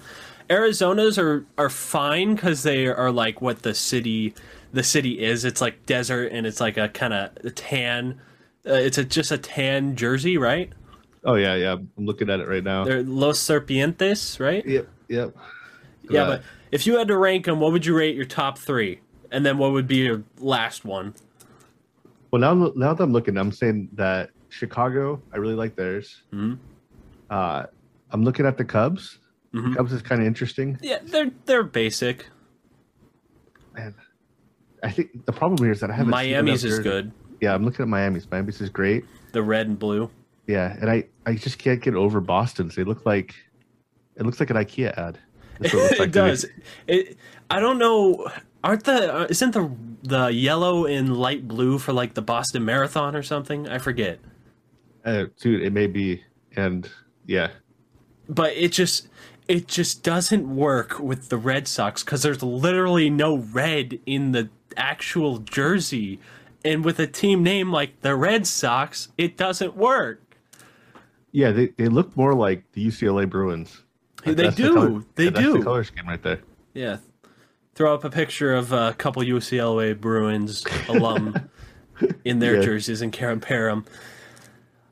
Arizona's 0.49 1.17
are 1.17 1.45
are 1.57 1.69
fine 1.69 2.35
because 2.35 2.63
they 2.63 2.87
are 2.87 3.11
like 3.11 3.41
what 3.41 3.63
the 3.63 3.73
city 3.73 4.33
the 4.73 4.83
city 4.83 5.19
is. 5.23 5.45
It's 5.45 5.61
like 5.61 5.85
desert 5.85 6.31
and 6.31 6.45
it's 6.45 6.59
like 6.59 6.77
a 6.77 6.89
kind 6.89 7.13
of 7.13 7.55
tan. 7.55 8.19
Uh, 8.65 8.73
it's 8.73 8.97
a, 8.97 9.03
just 9.05 9.31
a 9.31 9.37
tan 9.37 9.95
jersey, 9.95 10.37
right? 10.37 10.71
Oh 11.23 11.35
yeah, 11.35 11.55
yeah. 11.55 11.73
I'm 11.73 11.89
looking 12.05 12.29
at 12.29 12.39
it 12.39 12.47
right 12.47 12.63
now. 12.63 12.83
They're 12.85 13.03
Los 13.03 13.39
Serpientes, 13.39 14.39
right? 14.39 14.65
Yep, 14.65 14.87
yep. 15.07 15.35
Yeah, 16.09 16.23
Uh, 16.23 16.27
but 16.27 16.43
if 16.71 16.85
you 16.87 16.97
had 16.97 17.07
to 17.09 17.17
rank 17.17 17.45
them, 17.45 17.59
what 17.59 17.71
would 17.71 17.85
you 17.85 17.95
rate 17.97 18.15
your 18.15 18.25
top 18.25 18.57
three? 18.57 18.99
And 19.31 19.45
then 19.45 19.57
what 19.57 19.71
would 19.73 19.87
be 19.87 19.97
your 19.97 20.23
last 20.39 20.85
one? 20.85 21.13
well 22.31 22.41
now 22.41 22.71
now 22.75 22.93
that 22.93 23.01
I'm 23.03 23.13
looking, 23.13 23.37
I'm 23.37 23.51
saying 23.53 23.89
that 23.93 24.31
Chicago. 24.49 25.21
I 25.33 25.37
really 25.37 25.55
like 25.55 25.75
theirs. 25.75 26.21
Mhm. 26.33 26.57
Uh, 27.29 27.63
I'm 28.11 28.23
looking 28.23 28.45
at 28.45 28.57
the 28.57 28.65
Cubs. 28.65 29.19
Mhm. 29.53 29.75
Cubs 29.75 29.91
is 29.93 30.01
kind 30.01 30.21
of 30.21 30.27
interesting. 30.27 30.77
Yeah, 30.81 30.99
they're 31.03 31.31
they're 31.45 31.63
basic. 31.63 32.25
Man, 33.75 33.95
I 34.83 34.91
think 34.91 35.25
the 35.25 35.33
problem 35.33 35.63
here 35.63 35.71
is 35.71 35.79
that 35.79 35.89
I 35.89 35.93
haven't. 35.93 36.11
Miami's 36.11 36.63
is 36.63 36.79
good. 36.79 37.11
Yeah, 37.41 37.53
I'm 37.53 37.63
looking 37.63 37.83
at 37.83 37.87
Miami's. 37.87 38.29
Miami's 38.29 38.61
is 38.61 38.69
great. 38.69 39.05
The 39.31 39.43
red 39.43 39.67
and 39.67 39.77
blue. 39.77 40.09
Yeah, 40.47 40.75
and 40.79 40.89
I 40.89 41.05
I 41.25 41.35
just 41.35 41.57
can't 41.59 41.81
get 41.81 41.95
over 41.95 42.21
Boston's. 42.21 42.75
They 42.75 42.83
look 42.83 43.05
like 43.05 43.35
it 44.15 44.25
looks 44.25 44.39
like 44.39 44.49
an 44.49 44.57
IKEA 44.57 44.97
ad. 44.97 45.19
Looks 45.59 45.73
like 45.99 46.09
it 46.09 46.11
does. 46.11 46.45
It. 46.87 47.17
I 47.49 47.59
don't 47.59 47.77
know. 47.77 48.27
Aren't 48.63 48.83
the 48.83 49.13
uh, 49.13 49.27
isn't 49.29 49.51
the 49.51 49.71
the 50.03 50.27
yellow 50.27 50.85
and 50.85 51.17
light 51.17 51.47
blue 51.47 51.77
for 51.79 51.93
like 51.93 52.13
the 52.13 52.21
Boston 52.21 52.65
Marathon 52.65 53.15
or 53.15 53.23
something? 53.23 53.67
I 53.67 53.77
forget. 53.77 54.19
Uh, 55.05 55.25
dude, 55.39 55.61
it 55.61 55.71
may 55.71 55.87
be, 55.87 56.21
and 56.55 56.89
yeah, 57.25 57.49
But 58.27 58.53
it 58.53 58.71
just 58.71 59.07
it 59.47 59.67
just 59.67 60.03
doesn't 60.03 60.53
work 60.53 60.99
with 60.99 61.29
the 61.29 61.37
Red 61.37 61.67
Sox 61.67 62.03
because 62.03 62.23
there's 62.23 62.43
literally 62.43 63.09
no 63.09 63.37
red 63.37 63.99
in 64.05 64.33
the 64.33 64.49
actual 64.77 65.39
jersey, 65.39 66.19
and 66.63 66.85
with 66.85 66.99
a 66.99 67.07
team 67.07 67.43
name 67.43 67.71
like 67.71 68.01
the 68.01 68.15
Red 68.15 68.47
Sox, 68.47 69.09
it 69.17 69.35
doesn't 69.37 69.75
work. 69.75 70.21
yeah, 71.31 71.51
they, 71.51 71.67
they 71.77 71.87
look 71.87 72.15
more 72.15 72.33
like 72.33 72.63
the 72.71 72.85
UCLA 72.87 73.29
Bruins. 73.29 73.83
They 74.25 74.33
That's 74.33 74.55
the 74.55 74.63
do. 74.63 74.73
color- 74.73 75.03
They 75.15 75.23
yeah, 75.25 75.29
that's 75.31 75.45
do. 75.45 75.57
the 75.57 75.63
color 75.63 75.83
scheme 75.83 76.07
right 76.07 76.21
there. 76.21 76.39
Yeah. 76.73 76.97
Throw 77.75 77.93
up 77.93 78.03
a 78.03 78.09
picture 78.09 78.55
of 78.55 78.71
a 78.71 78.93
couple 78.97 79.21
UCLA 79.21 79.99
Bruins 79.99 80.63
alum 80.89 81.49
in 82.25 82.39
their 82.39 82.55
Yeah. 82.55 82.61
jerseys 82.63 83.01
and 83.01 83.13
compare 83.13 83.69
them. 83.69 83.85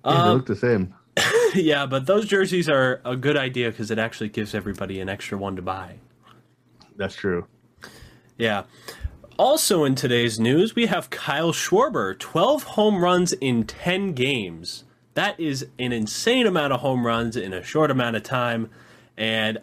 Yeah, 0.06 0.12
they 0.12 0.18
Um, 0.18 0.38
look 0.38 0.46
the 0.46 0.56
same. 0.56 0.94
yeah, 1.56 1.86
but 1.88 2.06
those 2.06 2.28
jerseys 2.28 2.70
are 2.70 3.02
a 3.04 3.16
good 3.16 3.38
idea 3.38 3.72
because 3.72 3.90
it 3.90 3.98
actually 3.98 4.30
gives 4.30 4.54
everybody 4.54 5.00
an 5.00 5.10
extra 5.10 5.38
one 5.38 5.56
to 5.56 5.62
buy. 5.64 5.96
That's 6.96 7.16
true. 7.16 7.48
Yeah. 8.38 8.64
Also 9.38 9.84
in 9.84 9.96
today's 9.96 10.40
news, 10.40 10.76
we 10.76 10.86
have 10.86 11.10
Kyle 11.10 11.52
Schwarber, 11.52 12.18
12 12.18 12.64
home 12.64 13.04
runs 13.04 13.34
in 13.34 13.66
10 13.66 14.14
games. 14.14 14.86
That 15.14 15.38
is 15.40 15.68
an 15.78 15.92
insane 15.92 16.48
amount 16.48 16.72
of 16.74 16.80
home 16.80 17.06
runs 17.06 17.36
in 17.36 17.54
a 17.54 17.62
short 17.64 17.92
amount 17.92 18.16
of 18.16 18.24
time, 18.24 18.70
and 19.18 19.58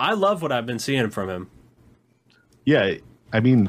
I 0.00 0.14
love 0.14 0.42
what 0.42 0.50
I've 0.50 0.66
been 0.66 0.78
seeing 0.78 1.10
from 1.10 1.28
him. 1.28 1.50
Yeah, 2.64 2.94
I 3.32 3.40
mean, 3.40 3.68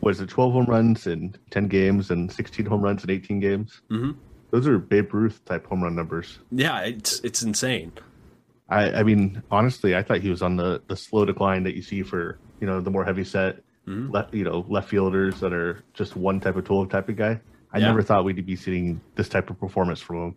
was 0.00 0.20
it 0.20 0.28
12 0.30 0.52
home 0.52 0.66
runs 0.66 1.06
in 1.06 1.34
10 1.50 1.68
games 1.68 2.10
and 2.10 2.32
16 2.32 2.64
home 2.66 2.80
runs 2.82 3.04
in 3.04 3.10
18 3.10 3.40
games? 3.40 3.82
Mhm. 3.90 4.16
Those 4.50 4.66
are 4.66 4.78
Babe 4.78 5.12
Ruth 5.12 5.44
type 5.44 5.66
home 5.66 5.82
run 5.82 5.94
numbers. 5.94 6.38
Yeah, 6.52 6.80
it's 6.82 7.20
it's 7.20 7.42
insane. 7.42 7.92
I, 8.68 9.00
I 9.00 9.02
mean, 9.02 9.42
honestly, 9.50 9.94
I 9.96 10.02
thought 10.02 10.20
he 10.20 10.30
was 10.30 10.40
on 10.42 10.56
the, 10.56 10.82
the 10.88 10.96
slow 10.96 11.24
decline 11.24 11.62
that 11.64 11.74
you 11.74 11.82
see 11.82 12.02
for 12.02 12.38
you 12.60 12.66
know 12.66 12.80
the 12.80 12.90
more 12.90 13.04
heavy 13.04 13.24
set, 13.24 13.58
Mhm. 13.86 14.12
left 14.12 14.34
you 14.34 14.44
know 14.44 14.64
left 14.68 14.88
fielders 14.88 15.40
that 15.40 15.52
are 15.52 15.82
just 15.94 16.16
one 16.16 16.40
type 16.40 16.56
of 16.56 16.64
tool 16.64 16.86
type 16.86 17.08
of 17.08 17.16
guy. 17.16 17.40
I 17.72 17.78
Yeah. 17.78 17.86
never 17.88 18.02
thought 18.02 18.24
we'd 18.24 18.44
be 18.44 18.56
seeing 18.56 19.00
this 19.14 19.28
type 19.28 19.50
of 19.50 19.58
performance 19.60 20.00
from 20.00 20.16
him. 20.16 20.34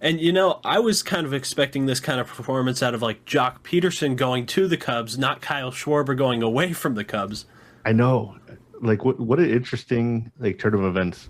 And 0.00 0.20
you 0.20 0.32
know, 0.32 0.58
I 0.64 0.78
was 0.80 1.02
kind 1.02 1.26
of 1.26 1.32
expecting 1.34 1.86
this 1.86 2.00
kind 2.00 2.18
of 2.20 2.26
performance 2.26 2.82
out 2.82 2.94
of 2.94 3.02
like 3.02 3.24
Joc 3.24 3.60
Pederson 3.62 4.16
going 4.16 4.46
to 4.46 4.66
the 4.66 4.76
Cubs, 4.76 5.16
not 5.18 5.40
Kyle 5.40 5.70
Schwarber 5.70 6.16
going 6.16 6.42
away 6.42 6.72
from 6.72 6.94
the 6.94 7.04
Cubs. 7.04 7.46
I 7.84 7.92
know, 7.92 8.36
like 8.80 9.04
what 9.04 9.20
what 9.20 9.38
an 9.38 9.50
interesting 9.50 10.32
like 10.38 10.58
turn 10.58 10.74
of 10.74 10.82
events. 10.84 11.28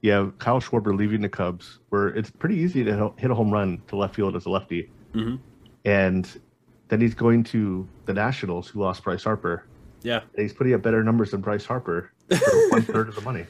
Yeah, 0.00 0.30
Kyle 0.38 0.60
Schwarber 0.60 0.96
leaving 0.96 1.20
the 1.20 1.28
Cubs, 1.28 1.80
where 1.90 2.08
it's 2.08 2.30
pretty 2.30 2.56
easy 2.56 2.82
to 2.84 3.12
hit- 3.18 3.30
a 3.30 3.34
home 3.34 3.50
run 3.52 3.82
to 3.88 3.96
left 3.96 4.14
field 4.16 4.34
as 4.36 4.46
a 4.46 4.50
lefty, 4.50 4.90
Mhm. 5.14 5.38
and 5.84 6.40
then 6.88 7.00
he's 7.00 7.14
going 7.14 7.44
to 7.44 7.86
the 8.06 8.12
Nationals, 8.14 8.68
who 8.68 8.80
lost 8.80 9.04
Bryce 9.04 9.22
Harper. 9.24 9.64
Yeah, 10.02 10.20
he's 10.36 10.52
putting 10.52 10.74
up 10.74 10.82
better 10.82 11.02
numbers 11.04 11.30
than 11.30 11.40
Bryce 11.40 11.64
Harper 11.64 12.10
for 12.28 12.68
one 12.70 12.82
third 12.82 13.08
of 13.08 13.14
the 13.14 13.20
money. 13.20 13.46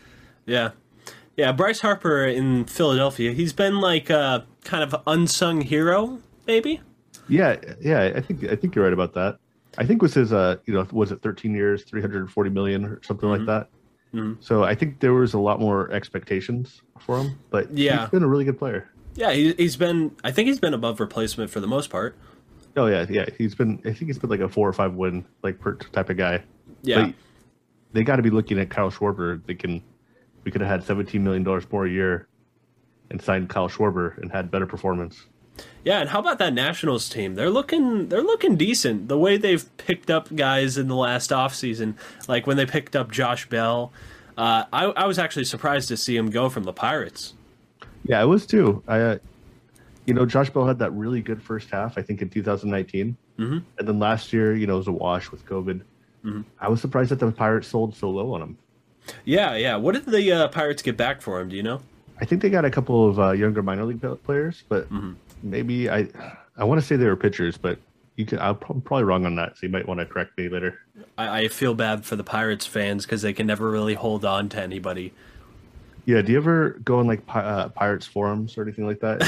yeah, 0.47 0.71
yeah. 1.37 1.53
Bryce 1.53 1.81
Harper 1.81 2.25
in 2.27 2.65
Philadelphia, 2.67 3.33
he's 3.33 3.53
been 3.53 3.81
like 3.81 4.11
a 4.11 4.47
kind 4.65 4.83
of 4.85 4.95
unsung 5.07 5.61
hero, 5.63 6.19
maybe. 6.47 6.81
Yeah, 7.29 7.57
yeah, 7.81 8.13
I 8.15 8.21
think 8.21 8.45
I 8.45 8.57
think 8.57 8.75
you're 8.75 8.85
right 8.85 8.93
about 8.93 9.15
that. 9.15 9.39
I 9.79 9.87
think 9.87 10.03
was 10.03 10.15
his 10.15 10.33
uh 10.33 10.57
you 10.67 10.75
know 10.75 10.87
was 10.93 11.13
it 11.13 11.23
13 11.23 11.55
years, 11.55 11.85
340 11.85 12.51
million 12.51 12.85
or 12.85 13.01
something 13.03 13.29
Mhm. 13.29 13.39
like 13.39 13.47
that. 13.47 13.69
Mhm. 14.15 14.37
So 14.41 14.65
I 14.65 14.75
think 14.75 15.01
there 15.01 15.15
was 15.15 15.33
a 15.33 15.39
lot 15.39 15.59
more 15.61 15.91
expectations 15.93 16.83
for 16.99 17.19
him, 17.19 17.39
but 17.51 17.71
Yeah. 17.73 18.01
he's 18.03 18.11
been 18.11 18.23
a 18.23 18.29
really 18.29 18.45
good 18.45 18.59
player. 18.59 18.89
Yeah, 19.15 19.33
he, 19.33 19.53
he's 19.55 19.77
been. 19.77 20.11
I 20.25 20.31
think 20.33 20.49
he's 20.49 20.59
been 20.61 20.75
above 20.75 21.01
replacement 21.01 21.51
for 21.51 21.61
the 21.61 21.67
most 21.67 21.89
part. 21.91 22.17
Oh 22.77 22.87
yeah, 22.87 23.07
yeah, 23.09 23.27
he's 23.37 23.55
been. 23.55 23.79
I 23.81 23.93
think 23.93 24.07
he's 24.07 24.19
been 24.19 24.31
like 24.31 24.41
a 24.41 24.49
four 24.49 24.69
or 24.69 24.73
five 24.73 24.95
win 24.95 25.25
like 25.43 25.59
per 25.59 25.75
type 25.75 26.11
of 26.11 26.17
guy. 26.17 26.43
Yeah, 26.83 27.07
But 27.07 27.15
they 27.93 28.03
got 28.03 28.17
to 28.17 28.23
be 28.23 28.31
looking 28.31 28.59
at 28.59 28.71
Kyle 28.71 28.91
Schwarber. 28.91 29.45
They 29.47 29.55
can. 29.55 29.83
We 30.45 30.51
could 30.51 30.61
have 30.61 30.71
had 30.71 30.83
17 30.83 31.23
million 31.23 31.45
dollars 31.45 31.65
more 31.71 31.87
a 31.87 31.91
year, 31.91 32.27
and 33.11 33.21
signed 33.21 33.49
Kyle 33.49 33.69
Schwarber 33.69 34.19
and 34.19 34.33
had 34.33 34.51
better 34.51 34.67
performance. 34.67 35.27
Yeah, 35.85 36.01
and 36.01 36.09
how 36.09 36.21
about 36.21 36.39
that 36.39 36.55
Nationals 36.55 37.09
team? 37.09 37.35
They're 37.35 37.51
looking 37.51 38.09
they're 38.09 38.23
looking 38.23 38.57
decent. 38.57 39.09
The 39.09 39.19
way 39.19 39.37
they've 39.37 39.77
picked 39.77 40.11
up 40.11 40.35
guys 40.35 40.79
in 40.79 40.89
the 40.89 40.97
last 40.97 41.31
offseason, 41.31 41.95
like 42.27 42.47
when 42.47 42.57
they 42.57 42.67
picked 42.67 42.97
up 42.97 43.11
Josh 43.11 43.49
Bell, 43.49 43.93
uh, 44.39 44.65
I, 44.73 44.87
I 44.87 45.05
was 45.07 45.19
actually 45.19 45.45
surprised 45.45 45.89
to 45.89 45.97
see 45.97 46.17
him 46.17 46.31
go 46.31 46.49
from 46.49 46.65
the 46.65 46.73
Pirates. 46.73 47.35
Yeah, 48.05 48.21
I 48.21 48.25
was 48.25 48.47
too. 48.47 48.83
I, 48.89 48.99
uh, 49.01 49.19
you 50.07 50.15
know, 50.15 50.27
Josh 50.27 50.51
Bell 50.51 50.67
had 50.67 50.79
that 50.81 50.93
really 50.93 51.21
good 51.21 51.43
first 51.43 51.71
half, 51.71 51.97
I 51.97 52.03
think, 52.03 52.23
in 52.23 52.29
2019, 52.29 53.17
mm-hmm. 53.39 53.59
and 53.79 53.89
then 53.89 53.99
last 53.99 54.33
year, 54.33 54.55
you 54.55 54.67
know, 54.67 54.75
it 54.75 54.79
was 54.79 54.89
a 54.89 54.93
wash 54.93 55.31
with 55.31 55.47
COVID. 55.47 55.83
Mm-hmm. 56.25 56.43
I 56.61 56.69
was 56.69 56.81
surprised 56.81 57.11
that 57.11 57.19
the 57.19 57.31
Pirates 57.31 57.69
sold 57.69 57.95
so 57.95 58.11
low 58.11 58.35
on 58.35 58.43
him. 58.43 58.59
Yeah, 59.25 59.57
yeah. 59.57 59.77
What 59.77 59.95
did 59.95 60.07
the 60.07 60.33
uh, 60.33 60.49
Pirates 60.49 60.83
get 60.83 60.97
back 60.97 61.21
for 61.21 61.41
him? 61.41 61.49
Do 61.49 61.57
you 61.57 61.63
know? 61.63 61.81
I 62.21 62.25
think 62.25 62.43
they 62.43 62.51
got 62.51 62.65
a 62.65 62.71
couple 62.71 63.09
of 63.09 63.19
uh, 63.19 63.33
younger 63.33 63.63
minor 63.63 63.85
league 63.85 64.05
players, 64.23 64.63
but 64.69 64.85
mm-hmm. 64.93 65.13
maybe 65.43 65.91
I, 65.91 66.09
I 66.57 66.65
want 66.65 66.81
to 66.81 66.87
say 66.87 66.97
they 66.97 67.07
were 67.07 67.17
pitchers, 67.17 67.59
but 67.59 67.79
you 68.17 68.27
can. 68.27 68.39
I'm 68.39 68.57
probably 68.57 69.05
wrong 69.05 69.27
on 69.27 69.35
that, 69.37 69.57
so 69.57 69.67
you 69.67 69.71
might 69.71 69.89
want 69.89 70.01
to 70.01 70.07
correct 70.07 70.37
me 70.39 70.49
later. 70.49 70.79
I, 71.17 71.41
I 71.41 71.49
feel 71.49 71.75
bad 71.75 72.05
for 72.05 72.15
the 72.15 72.25
Pirates 72.25 72.67
fans 72.67 73.05
because 73.05 73.23
they 73.23 73.33
can 73.33 73.47
never 73.47 73.71
really 73.71 73.95
hold 73.95 74.25
on 74.25 74.49
to 74.51 74.63
anybody. 74.63 75.13
Yeah, 76.05 76.21
do 76.23 76.33
you 76.33 76.39
ever 76.39 76.71
go 76.85 76.99
on 76.99 77.07
like 77.07 77.23
uh, 77.29 77.69
Pirates 77.69 78.07
forums 78.07 78.59
or 78.59 78.63
anything 78.63 78.87
like 78.87 79.01
that? 79.01 79.23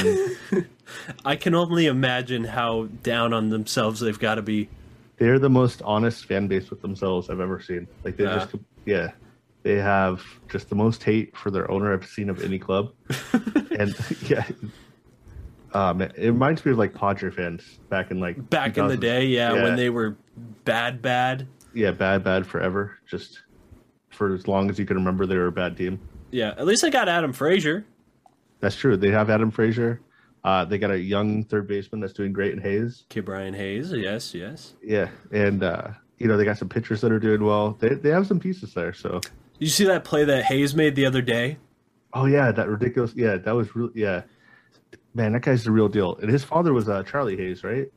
And... 0.51 0.67
I 1.25 1.35
can 1.35 1.55
only 1.55 1.85
imagine 1.85 2.43
how 2.43 2.85
down 3.01 3.33
on 3.33 3.49
themselves 3.49 4.01
they've 4.01 4.19
got 4.19 4.35
to 4.35 4.41
be. 4.41 4.67
They're 5.17 5.39
the 5.39 5.49
most 5.49 5.81
honest 5.83 6.25
fan 6.25 6.47
base 6.47 6.69
with 6.69 6.81
themselves 6.81 7.29
I've 7.29 7.39
ever 7.39 7.61
seen. 7.61 7.87
Like 8.03 8.17
they 8.17 8.25
just 8.25 8.55
yeah, 8.85 9.11
they 9.63 9.75
have 9.75 10.23
just 10.49 10.69
the 10.69 10.75
most 10.75 11.03
hate 11.03 11.35
for 11.35 11.49
their 11.49 11.69
owner 11.71 11.93
I've 11.93 12.05
seen 12.05 12.29
of 12.29 12.43
any 12.43 12.59
club. 12.59 12.93
and 13.79 13.95
yeah, 14.23 14.45
um, 15.73 16.01
it 16.01 16.17
reminds 16.17 16.65
me 16.65 16.73
of 16.73 16.77
like 16.77 16.93
Padre 16.93 17.31
fans 17.31 17.79
back 17.89 18.11
in 18.11 18.19
like 18.19 18.49
back 18.49 18.77
in 18.77 18.87
the 18.87 18.97
day, 18.97 19.25
yeah, 19.25 19.53
yeah, 19.53 19.63
when 19.63 19.75
they 19.75 19.89
were 19.89 20.17
bad, 20.65 21.01
bad. 21.01 21.47
Yeah, 21.73 21.91
bad, 21.91 22.23
bad 22.23 22.45
forever. 22.45 22.97
Just 23.07 23.41
for 24.09 24.33
as 24.33 24.47
long 24.47 24.69
as 24.69 24.77
you 24.77 24.85
can 24.85 24.97
remember, 24.97 25.25
they 25.25 25.37
were 25.37 25.47
a 25.47 25.51
bad 25.51 25.77
team. 25.77 25.99
Yeah, 26.35 26.49
at 26.57 26.65
least 26.65 26.81
they 26.81 26.89
got 26.89 27.07
Adam 27.07 27.31
Frazier. 27.31 27.85
That's 28.59 28.75
true. 28.75 28.97
They 28.97 29.09
have 29.09 29.29
Adam 29.29 29.49
Frazier. 29.49 30.01
Uh, 30.43 30.65
they 30.65 30.77
got 30.77 30.91
a 30.91 30.99
young 30.99 31.45
third 31.45 31.65
baseman 31.65 32.01
that's 32.01 32.11
doing 32.11 32.33
great 32.33 32.51
in 32.51 32.59
Hayes. 32.59 33.05
Ke'Bryan 33.09 33.55
Hayes, 33.55 33.93
yes, 33.93 34.35
yes. 34.35 34.73
Yeah, 34.83 35.07
and 35.31 35.63
uh, 35.63 35.91
you 36.17 36.27
know 36.27 36.35
they 36.35 36.43
got 36.43 36.57
some 36.57 36.67
pitchers 36.67 36.99
that 37.01 37.11
are 37.13 37.21
doing 37.21 37.41
well. 37.41 37.77
They 37.79 37.95
they 37.95 38.09
have 38.09 38.27
some 38.27 38.41
pieces 38.41 38.73
there. 38.73 38.91
So 38.91 39.21
Did 39.21 39.31
you 39.59 39.69
see 39.69 39.85
that 39.85 40.03
play 40.03 40.25
that 40.25 40.43
Hayes 40.43 40.75
made 40.75 40.95
the 40.95 41.05
other 41.05 41.21
day? 41.21 41.57
Oh 42.13 42.25
yeah, 42.25 42.51
that 42.51 42.67
ridiculous. 42.67 43.13
Yeah, 43.15 43.37
that 43.37 43.55
was 43.55 43.73
really 43.73 43.93
yeah. 43.95 44.23
Man, 45.13 45.31
that 45.31 45.41
guy's 45.41 45.63
the 45.63 45.71
real 45.71 45.87
deal. 45.87 46.17
And 46.17 46.29
his 46.29 46.43
father 46.43 46.73
was 46.73 46.89
uh, 46.89 47.03
Charlie 47.03 47.37
Hayes, 47.37 47.63
right? 47.63 47.87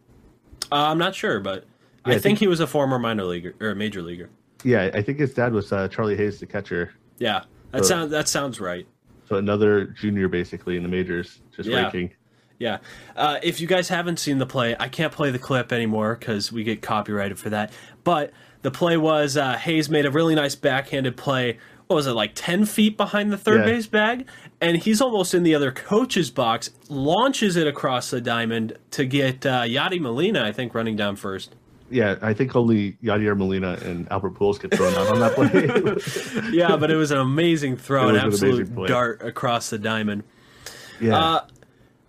Uh, 0.71 0.76
I'm 0.76 0.99
not 0.99 1.16
sure, 1.16 1.40
but 1.40 1.64
yeah, 1.64 1.71
I, 2.04 2.11
I 2.11 2.12
think, 2.12 2.23
think, 2.23 2.38
he 2.38 2.47
was 2.47 2.61
a 2.61 2.68
former 2.68 3.00
minor 3.00 3.25
leaguer 3.25 3.57
or 3.61 3.71
a 3.71 3.75
major 3.75 4.00
leaguer. 4.00 4.30
Yeah, 4.62 4.90
I 4.95 5.02
think 5.02 5.18
his 5.18 5.35
dad 5.35 5.52
was 5.52 5.73
uh, 5.73 5.88
Charlie 5.88 6.16
Hayes, 6.16 6.38
the 6.38 6.47
catcher. 6.47 6.92
Yeah, 7.18 7.42
that 7.70 7.84
so, 7.84 7.88
sounds 7.88 8.10
that 8.10 8.28
sounds 8.28 8.60
right. 8.60 8.87
So 9.28 9.37
another 9.37 9.87
junior, 9.87 10.28
basically 10.28 10.76
in 10.76 10.82
the 10.82 10.88
majors, 10.88 11.40
just 11.54 11.68
yeah. 11.68 11.82
ranking. 11.82 12.10
Yeah. 12.58 12.78
Uh, 13.14 13.38
if 13.42 13.60
you 13.60 13.66
guys 13.66 13.88
haven't 13.88 14.18
seen 14.18 14.38
the 14.38 14.46
play, 14.46 14.75
I 14.80 14.88
can't 14.88 15.12
play 15.12 15.30
the 15.30 15.38
clip 15.38 15.72
anymore 15.72 16.16
because 16.16 16.50
we 16.50 16.64
get 16.64 16.82
copyrighted 16.82 17.38
for 17.38 17.50
that. 17.50 17.72
But 18.04 18.32
the 18.62 18.70
play 18.70 18.96
was 18.96 19.37
uh, 19.37 19.56
Hayes 19.56 19.88
made 19.88 20.06
a 20.06 20.10
really 20.10 20.34
nice 20.34 20.54
backhanded 20.54 21.16
play. 21.16 21.58
What 21.87 21.96
was 21.96 22.06
it 22.06 22.12
like 22.12 22.32
ten 22.34 22.64
feet 22.64 22.96
behind 22.96 23.32
the 23.32 23.38
third 23.38 23.60
yeah. 23.60 23.72
base 23.72 23.87
bag, 23.87 24.26
and 24.60 24.76
he's 24.76 25.00
almost 25.00 25.34
in 25.34 25.42
the 25.42 25.54
other 25.54 25.72
coach's 25.72 26.30
box. 26.30 26.70
Launches 26.88 27.56
it 27.56 27.66
across 27.66 28.10
the 28.10 28.20
diamond 28.20 28.76
to 28.90 29.04
get 29.04 29.46
uh, 29.46 29.62
Yadi 29.62 30.00
Molina, 30.00 30.44
I 30.44 30.52
think, 30.52 30.75
running 30.75 30.96
down 30.96 31.16
first 31.16 31.54
yeah, 31.90 32.16
I 32.21 32.35
think 32.35 32.54
only 32.54 32.92
Yadier 33.02 33.37
Molina 33.37 33.78
and 33.85 34.11
Albert 34.11 34.35
Pujols 34.35 34.61
get 34.61 34.75
thrown 34.75 34.95
out 34.95 35.09
on 35.09 35.21
that 35.21 35.35
play. 35.35 36.50
yeah, 36.57 36.76
but 36.76 36.90
it 36.90 36.97
was 36.97 37.11
an 37.11 37.18
amazing 37.18 37.76
throw, 37.76 38.09
an 38.09 38.16
absolute 38.16 38.68
an 38.68 38.87
dart 38.87 39.23
across 39.23 39.71
the 39.71 39.78
diamond. 39.78 40.25
Yeah. 41.00 41.18
Uh, 41.18 41.47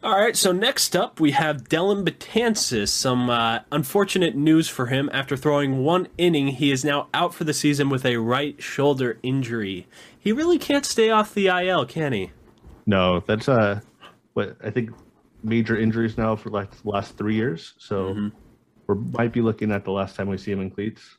all 0.01 0.17
right, 0.17 0.35
so 0.35 0.51
next 0.51 0.95
up 0.95 1.19
we 1.19 1.31
have 1.31 1.67
Dellin 1.69 2.05
Betances. 2.05 2.89
Some 2.89 3.29
uh, 3.29 3.59
unfortunate 3.71 4.35
news 4.35 4.69
for 4.69 4.87
him. 4.87 5.09
After 5.13 5.35
throwing 5.35 5.83
one 5.83 6.07
inning, 6.17 6.47
he 6.47 6.71
is 6.71 6.85
now 6.85 7.07
out 7.13 7.33
for 7.33 7.43
the 7.43 7.53
season 7.53 7.89
with 7.89 8.05
a 8.05 8.17
right 8.17 8.61
shoulder 8.61 9.19
injury. 9.23 9.87
He 10.17 10.31
really 10.31 10.57
can't 10.57 10.85
stay 10.85 11.09
off 11.09 11.33
the 11.33 11.47
IL, 11.47 11.85
can 11.85 12.13
he? 12.13 12.31
No, 12.85 13.19
that's 13.21 13.49
uh, 13.49 13.81
what 14.33 14.55
I 14.63 14.69
think 14.69 14.91
major 15.43 15.77
injuries 15.77 16.17
now 16.17 16.35
for 16.35 16.49
like 16.49 16.71
the 16.81 16.89
last 16.89 17.17
three 17.17 17.35
years. 17.35 17.73
So. 17.77 18.13
Mm-hmm 18.13 18.27
we 18.89 18.95
might 19.11 19.31
be 19.31 19.41
looking 19.41 19.71
at 19.71 19.85
the 19.85 19.91
last 19.91 20.15
time 20.15 20.27
we 20.27 20.37
see 20.37 20.51
him 20.51 20.61
in 20.61 20.69
cleats. 20.69 21.17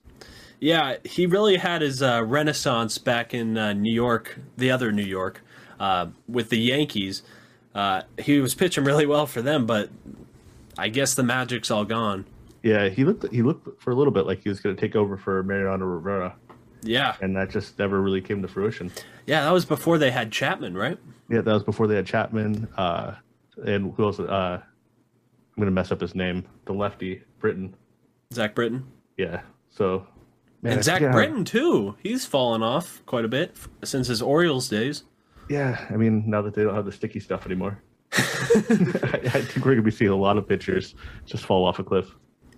Yeah, 0.59 0.97
he 1.05 1.27
really 1.27 1.57
had 1.57 1.81
his 1.83 2.03
uh, 2.03 2.23
renaissance 2.25 2.99
back 2.99 3.33
in 3.33 3.57
uh, 3.57 3.73
New 3.73 3.93
York, 3.93 4.39
the 4.59 4.71
other 4.71 4.93
New 4.93 5.05
York, 5.05 5.43
uh, 5.79 6.09
with 6.29 6.51
the 6.51 6.59
Yankees. 6.59 7.23
Uh, 7.75 8.03
he 8.19 8.41
was 8.41 8.55
pitching 8.55 8.85
really 8.85 9.07
well 9.07 9.27
for 9.27 9.41
them, 9.41 9.65
but 9.65 9.89
I 10.77 10.89
guess 10.89 11.15
the 11.15 11.23
magic's 11.23 11.71
all 11.71 11.85
gone. 11.85 12.27
Yeah, 12.63 12.91
he 12.91 13.05
looked 13.05 13.33
he 13.33 13.43
looked 13.43 13.81
for 13.81 13.91
a 13.91 13.95
little 13.95 14.13
bit 14.13 14.27
like 14.27 14.43
he 14.43 14.51
was 14.51 14.61
going 14.61 14.77
to 14.77 14.81
take 14.81 14.95
over 14.95 15.17
for 15.17 15.43
Mariano 15.43 15.87
Rivera. 15.87 16.35
Yeah, 16.83 17.17
and 17.23 17.35
that 17.37 17.51
just 17.51 17.79
never 17.79 18.01
really 18.03 18.21
came 18.21 18.43
to 18.43 18.49
fruition. 18.49 18.91
Yeah, 19.27 19.45
that 19.45 19.53
was 19.53 19.65
before 19.65 19.97
they 19.97 20.11
had 20.11 20.31
Chapman, 20.31 20.77
right? 20.77 20.99
Yeah, 21.31 21.41
that 21.41 21.53
was 21.53 21.63
before 21.63 21.87
they 21.87 21.97
had 21.97 22.07
Chapman. 22.07 22.69
Uh, 22.77 23.15
and 23.65 23.95
who 23.95 24.05
else? 24.05 24.19
I'm 25.61 25.67
gonna 25.67 25.73
mess 25.73 25.93
up 25.93 26.01
his 26.01 26.15
name. 26.15 26.47
The 26.65 26.73
lefty, 26.73 27.23
Britton. 27.39 27.77
Zach 28.33 28.55
Britton. 28.55 28.87
Yeah. 29.19 29.43
So. 29.69 30.07
Man, 30.63 30.73
and 30.73 30.83
Zach 30.83 31.03
Britton 31.13 31.45
too. 31.45 31.97
He's 32.03 32.25
fallen 32.25 32.63
off 32.63 33.03
quite 33.05 33.27
a 33.27 33.29
bit 33.29 33.55
since 33.85 34.09
his 34.09 34.23
Orioles 34.23 34.71
days. 34.71 35.05
Yeah, 35.51 35.85
I 35.91 35.99
mean, 35.99 36.25
now 36.27 36.41
that 36.41 36.55
they 36.55 36.63
don't 36.63 36.75
have 36.75 36.87
the 36.87 36.93
sticky 36.93 37.21
stuff 37.21 37.45
anymore, 37.45 37.83
I, 38.15 38.21
I 38.23 39.43
think 39.43 39.63
we're 39.67 39.73
gonna 39.73 39.83
be 39.83 39.91
seeing 39.91 40.11
a 40.11 40.17
lot 40.17 40.39
of 40.39 40.49
pitchers 40.49 40.95
just 41.27 41.45
fall 41.45 41.67
off 41.67 41.79
a 41.79 41.85
cliff. 41.85 42.07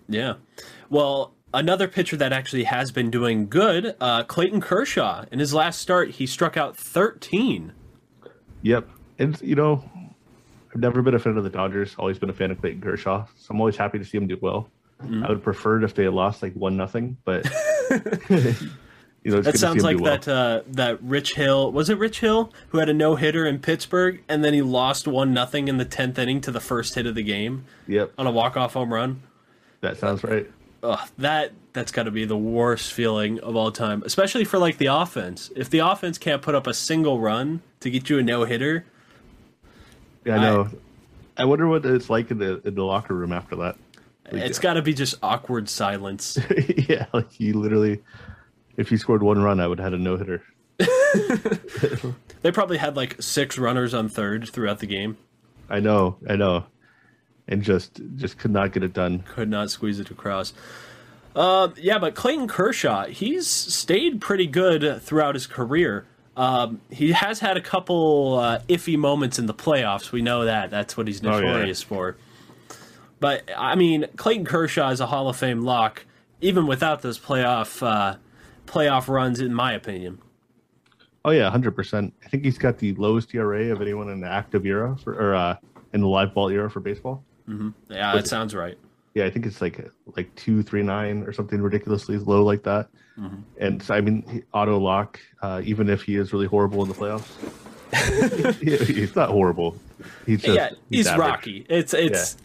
Yeah. 0.08 0.34
Well, 0.88 1.34
another 1.52 1.88
pitcher 1.88 2.16
that 2.18 2.32
actually 2.32 2.64
has 2.64 2.92
been 2.92 3.10
doing 3.10 3.48
good, 3.48 3.96
uh, 4.00 4.22
Clayton 4.22 4.60
Kershaw. 4.60 5.24
In 5.32 5.40
his 5.40 5.52
last 5.52 5.80
start, 5.80 6.10
he 6.10 6.26
struck 6.26 6.56
out 6.56 6.76
13. 6.76 7.72
Yep. 8.62 8.88
And, 9.18 9.40
you 9.40 9.56
know, 9.56 9.90
I've 10.74 10.80
never 10.80 11.02
been 11.02 11.14
a 11.14 11.18
fan 11.18 11.36
of 11.36 11.44
the 11.44 11.50
Dodgers. 11.50 11.94
Always 11.98 12.18
been 12.18 12.30
a 12.30 12.34
fan 12.34 12.50
of 12.50 12.60
Clayton 12.60 12.80
Kershaw. 12.80 13.26
So 13.36 13.48
I'm 13.50 13.60
always 13.60 13.76
happy 13.76 13.98
to 13.98 14.04
see 14.04 14.16
him 14.16 14.26
do 14.26 14.38
well. 14.40 14.68
Mm-hmm. 15.02 15.24
I 15.24 15.28
would 15.28 15.42
prefer 15.42 15.78
it 15.78 15.84
if 15.84 15.94
they 15.94 16.04
had 16.04 16.14
lost 16.14 16.42
like 16.42 16.54
one 16.54 16.76
nothing, 16.76 17.16
but 17.24 17.44
you 18.30 19.30
know, 19.30 19.40
that 19.42 19.58
sounds 19.58 19.82
like 19.82 19.98
well. 19.98 20.18
that 20.18 20.28
uh, 20.28 20.62
that 20.68 21.02
Rich 21.02 21.34
Hill 21.34 21.72
was 21.72 21.90
it 21.90 21.98
Rich 21.98 22.20
Hill 22.20 22.52
who 22.68 22.78
had 22.78 22.88
a 22.88 22.94
no 22.94 23.16
hitter 23.16 23.44
in 23.44 23.58
Pittsburgh 23.58 24.22
and 24.28 24.44
then 24.44 24.54
he 24.54 24.62
lost 24.62 25.08
one 25.08 25.34
nothing 25.34 25.68
in 25.68 25.76
the 25.76 25.84
tenth 25.84 26.18
inning 26.18 26.40
to 26.42 26.50
the 26.50 26.60
first 26.60 26.94
hit 26.94 27.06
of 27.06 27.14
the 27.14 27.22
game. 27.22 27.64
Yep, 27.88 28.12
on 28.16 28.26
a 28.26 28.30
walk 28.30 28.56
off 28.56 28.74
home 28.74 28.92
run. 28.92 29.22
That 29.80 29.96
sounds 29.96 30.22
right. 30.22 30.48
Ugh, 30.84 31.08
that 31.18 31.52
that's 31.72 31.92
got 31.92 32.04
to 32.04 32.10
be 32.10 32.24
the 32.24 32.36
worst 32.36 32.92
feeling 32.92 33.40
of 33.40 33.56
all 33.56 33.72
time, 33.72 34.02
especially 34.04 34.44
for 34.44 34.58
like 34.58 34.78
the 34.78 34.86
offense. 34.86 35.50
If 35.56 35.70
the 35.70 35.80
offense 35.80 36.18
can't 36.18 36.42
put 36.42 36.54
up 36.54 36.66
a 36.66 36.74
single 36.74 37.20
run 37.20 37.62
to 37.80 37.90
get 37.90 38.08
you 38.08 38.18
a 38.18 38.22
no 38.22 38.44
hitter, 38.44 38.84
yeah, 40.24 40.36
I 40.36 40.40
know. 40.40 40.68
I, 41.36 41.42
I 41.42 41.44
wonder 41.44 41.66
what 41.66 41.84
it's 41.84 42.10
like 42.10 42.30
in 42.30 42.38
the 42.38 42.60
in 42.66 42.74
the 42.74 42.84
locker 42.84 43.14
room 43.14 43.32
after 43.32 43.56
that. 43.56 43.76
Like, 44.30 44.42
it's 44.42 44.58
got 44.58 44.74
to 44.74 44.82
be 44.82 44.94
just 44.94 45.16
awkward 45.22 45.68
silence. 45.68 46.38
yeah, 46.88 47.06
like 47.12 47.30
he 47.32 47.52
literally, 47.52 48.02
if 48.76 48.88
he 48.88 48.96
scored 48.96 49.22
one 49.22 49.42
run, 49.42 49.60
I 49.60 49.66
would 49.66 49.78
have 49.78 49.92
had 49.92 50.00
a 50.00 50.02
no 50.02 50.16
hitter. 50.16 50.42
they 52.42 52.50
probably 52.50 52.78
had 52.78 52.96
like 52.96 53.20
six 53.20 53.58
runners 53.58 53.94
on 53.94 54.08
third 54.08 54.48
throughout 54.48 54.78
the 54.78 54.86
game. 54.86 55.18
I 55.68 55.80
know, 55.80 56.16
I 56.28 56.36
know, 56.36 56.66
and 57.48 57.62
just 57.62 58.00
just 58.16 58.38
could 58.38 58.50
not 58.50 58.72
get 58.72 58.82
it 58.82 58.92
done. 58.92 59.20
Could 59.20 59.50
not 59.50 59.70
squeeze 59.70 59.98
it 59.98 60.10
across. 60.10 60.52
Uh, 61.34 61.68
yeah, 61.76 61.98
but 61.98 62.14
Clayton 62.14 62.46
Kershaw, 62.46 63.06
he's 63.06 63.46
stayed 63.46 64.20
pretty 64.20 64.46
good 64.46 65.00
throughout 65.02 65.34
his 65.34 65.46
career. 65.46 66.06
Um, 66.36 66.80
he 66.90 67.12
has 67.12 67.40
had 67.40 67.56
a 67.56 67.60
couple 67.60 68.38
uh, 68.38 68.60
iffy 68.68 68.96
moments 68.96 69.38
in 69.38 69.46
the 69.46 69.54
playoffs. 69.54 70.12
We 70.12 70.22
know 70.22 70.44
that. 70.44 70.70
That's 70.70 70.96
what 70.96 71.06
he's 71.06 71.22
notorious 71.22 71.82
oh, 71.82 71.84
yeah. 71.84 71.88
for. 71.88 72.16
But 73.20 73.50
I 73.56 73.74
mean, 73.74 74.06
Clayton 74.16 74.46
Kershaw 74.46 74.90
is 74.90 75.00
a 75.00 75.06
Hall 75.06 75.28
of 75.28 75.36
Fame 75.36 75.60
lock, 75.60 76.04
even 76.40 76.66
without 76.66 77.02
those 77.02 77.18
playoff 77.18 77.86
uh, 77.86 78.16
playoff 78.66 79.08
runs, 79.08 79.40
in 79.40 79.54
my 79.54 79.74
opinion. 79.74 80.18
Oh 81.24 81.30
yeah, 81.30 81.48
hundred 81.50 81.76
percent. 81.76 82.12
I 82.24 82.28
think 82.28 82.44
he's 82.44 82.58
got 82.58 82.78
the 82.78 82.94
lowest 82.94 83.32
ERA 83.34 83.70
of 83.72 83.80
anyone 83.80 84.08
in 84.08 84.20
the 84.20 84.28
active 84.28 84.66
era 84.66 84.96
for, 84.96 85.14
or 85.14 85.34
uh, 85.34 85.56
in 85.92 86.00
the 86.00 86.08
live 86.08 86.34
ball 86.34 86.48
era 86.48 86.68
for 86.68 86.80
baseball. 86.80 87.22
Mm-hmm. 87.48 87.92
Yeah, 87.92 88.14
that 88.14 88.26
sounds 88.26 88.54
right. 88.54 88.78
Yeah, 89.14 89.26
I 89.26 89.30
think 89.30 89.46
it's 89.46 89.60
like 89.60 89.90
like 90.16 90.34
two 90.36 90.62
three 90.62 90.82
nine 90.82 91.22
or 91.22 91.32
something 91.32 91.60
ridiculously 91.60 92.18
low 92.18 92.42
like 92.42 92.62
that. 92.64 92.88
Mm-hmm. 93.18 93.40
And 93.58 93.82
so, 93.82 93.94
I 93.94 94.00
mean, 94.00 94.42
auto 94.54 94.78
lock, 94.78 95.20
uh, 95.42 95.60
even 95.64 95.90
if 95.90 96.02
he 96.02 96.16
is 96.16 96.32
really 96.32 96.46
horrible 96.46 96.82
in 96.82 96.88
the 96.88 96.94
playoffs. 96.94 97.28
he's 98.86 99.14
not 99.14 99.28
horrible. 99.28 99.76
He's 100.24 100.40
just 100.40 100.56
yeah, 100.56 100.70
he's, 100.88 101.06
average. 101.06 101.28
rocky. 101.28 101.66
It's 101.68 101.92
it's 101.92 102.38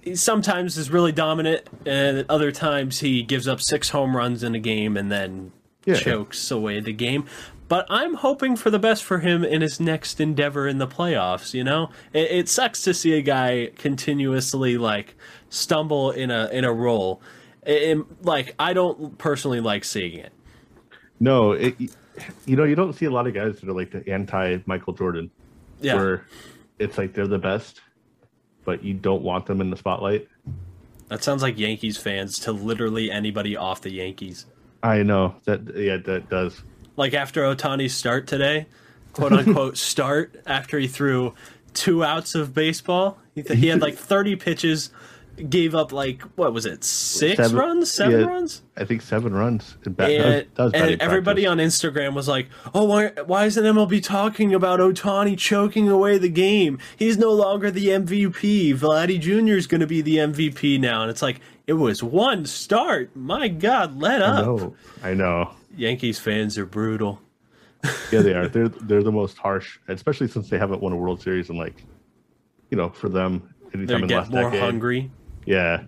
he 0.00 0.16
sometimes 0.16 0.78
is 0.78 0.90
really 0.90 1.12
dominant, 1.12 1.68
and 1.84 2.18
at 2.18 2.30
other 2.30 2.50
times 2.50 3.00
he 3.00 3.22
gives 3.22 3.46
up 3.46 3.60
six 3.60 3.90
home 3.90 4.16
runs 4.16 4.42
in 4.42 4.54
a 4.54 4.58
game 4.58 4.96
and 4.96 5.12
then 5.12 5.52
Yeah. 5.84 5.96
chokes 5.96 6.50
away 6.50 6.80
the 6.80 6.92
game. 6.94 7.26
But 7.68 7.84
I'm 7.90 8.14
hoping 8.14 8.56
for 8.56 8.70
the 8.70 8.78
best 8.78 9.04
for 9.04 9.18
him 9.18 9.44
in 9.44 9.60
his 9.60 9.78
next 9.78 10.20
endeavor 10.20 10.66
in 10.66 10.78
the 10.78 10.86
playoffs. 10.86 11.52
You 11.52 11.64
know, 11.64 11.90
it, 12.14 12.30
it 12.30 12.48
sucks 12.48 12.82
to 12.82 12.94
see 12.94 13.12
a 13.12 13.20
guy 13.22 13.70
continuously 13.76 14.78
like 14.78 15.14
stumble 15.50 16.10
in 16.10 16.30
a 16.30 16.48
in 16.50 16.64
a 16.64 16.72
role. 16.72 17.20
It- 17.66 17.98
it- 17.98 18.24
like 18.24 18.54
I 18.58 18.72
don't 18.72 19.18
personally 19.18 19.60
like 19.60 19.84
seeing 19.84 20.14
it. 20.18 20.32
No, 21.20 21.52
it, 21.52 21.76
you 22.46 22.56
know, 22.56 22.64
you 22.64 22.74
don't 22.74 22.94
see 22.94 23.04
a 23.04 23.10
lot 23.10 23.26
of 23.26 23.34
guys 23.34 23.60
that 23.60 23.68
are 23.68 23.72
like 23.74 23.90
the 23.90 24.08
anti 24.10 24.58
Michael 24.66 24.94
Jordan, 24.94 25.30
Yeah, 25.80 25.94
where 25.96 26.24
it's 26.78 26.96
like 26.96 27.12
they're 27.12 27.26
the 27.26 27.38
best, 27.38 27.82
but 28.64 28.82
you 28.82 28.94
don't 28.94 29.22
want 29.22 29.44
them 29.46 29.60
in 29.60 29.68
the 29.68 29.76
spotlight. 29.76 30.26
that 31.08 31.22
sounds 31.22 31.42
like 31.42 31.58
Yankees 31.58 31.98
fans 31.98 32.38
to 32.40 32.52
literally 32.52 33.10
anybody 33.10 33.56
off 33.56 33.82
the 33.82 33.90
Yankees. 33.90 34.46
I 34.82 35.02
know 35.02 35.34
that. 35.44 35.76
Yeah, 35.76 35.96
that 35.98 36.30
does. 36.30 36.62
Like 36.98 37.14
after 37.14 37.42
Ohtani's 37.44 37.94
start 37.94 38.26
today, 38.26 38.66
quote 39.12 39.32
unquote 39.32 39.76
start 39.92 40.34
after 40.46 40.78
he 40.78 40.88
threw 40.88 41.32
two 41.72 42.02
outs 42.04 42.34
of 42.34 42.52
baseball. 42.52 43.18
He, 43.36 43.42
th- 43.44 43.58
he 43.58 43.68
had 43.68 43.80
like 43.80 43.94
30 43.96 44.34
pitches, 44.34 44.90
gave 45.48 45.76
up 45.76 45.92
like 45.92 46.20
what 46.34 46.52
was 46.52 46.66
it, 46.66 46.82
six 46.82 47.36
Seven- 47.36 47.56
runs, 47.56 47.92
seven 47.92 48.20
yeah, 48.20 48.26
runs, 48.26 48.62
I 48.76 48.84
think 48.84 49.02
seven 49.02 49.32
runs. 49.32 49.76
And, 49.84 49.96
that 49.96 50.48
was 50.56 50.72
batting 50.72 50.92
and 50.94 51.00
everybody 51.00 51.46
on 51.46 51.58
Instagram 51.58 52.14
was 52.14 52.26
like, 52.26 52.48
"Oh, 52.74 52.82
why 52.82 53.10
why 53.24 53.44
isn't 53.44 53.62
MLB 53.62 54.02
talking 54.02 54.52
about 54.52 54.80
Otani 54.80 55.38
choking 55.38 55.88
away 55.88 56.18
the 56.18 56.28
game? 56.28 56.80
He's 56.96 57.16
no 57.16 57.32
longer 57.32 57.70
the 57.70 57.86
MVP. 57.86 58.74
Vladdy 58.76 59.20
Jr. 59.20 59.54
is 59.54 59.68
going 59.68 59.80
to 59.80 59.86
be 59.86 60.00
the 60.00 60.16
MVP 60.16 60.80
now." 60.80 61.02
And 61.02 61.10
it's 61.12 61.22
like 61.22 61.40
it 61.68 61.74
was 61.74 62.02
one 62.02 62.44
start. 62.44 63.14
My 63.14 63.46
God, 63.46 64.00
let 64.00 64.20
I 64.20 64.26
up. 64.26 64.44
know. 64.44 64.74
I 65.04 65.14
know. 65.14 65.52
Yankees 65.78 66.18
fans 66.18 66.58
are 66.58 66.66
brutal. 66.66 67.20
Yeah, 68.10 68.22
they 68.22 68.32
are. 68.34 68.48
They're 68.48 68.68
they're 68.68 69.02
the 69.02 69.12
most 69.12 69.38
harsh, 69.38 69.78
especially 69.88 70.26
since 70.28 70.48
they 70.50 70.58
haven't 70.58 70.82
won 70.82 70.92
a 70.92 70.96
World 70.96 71.20
Series 71.22 71.48
in 71.50 71.56
like, 71.56 71.84
you 72.70 72.76
know, 72.76 72.88
for 72.88 73.08
them 73.08 73.54
They 73.72 73.78
anytime 73.78 73.96
in 73.96 74.00
the 74.02 74.06
get 74.08 74.16
last 74.18 74.30
more 74.30 74.42
decade. 74.44 74.60
hungry. 74.62 75.10
Yeah. 75.46 75.84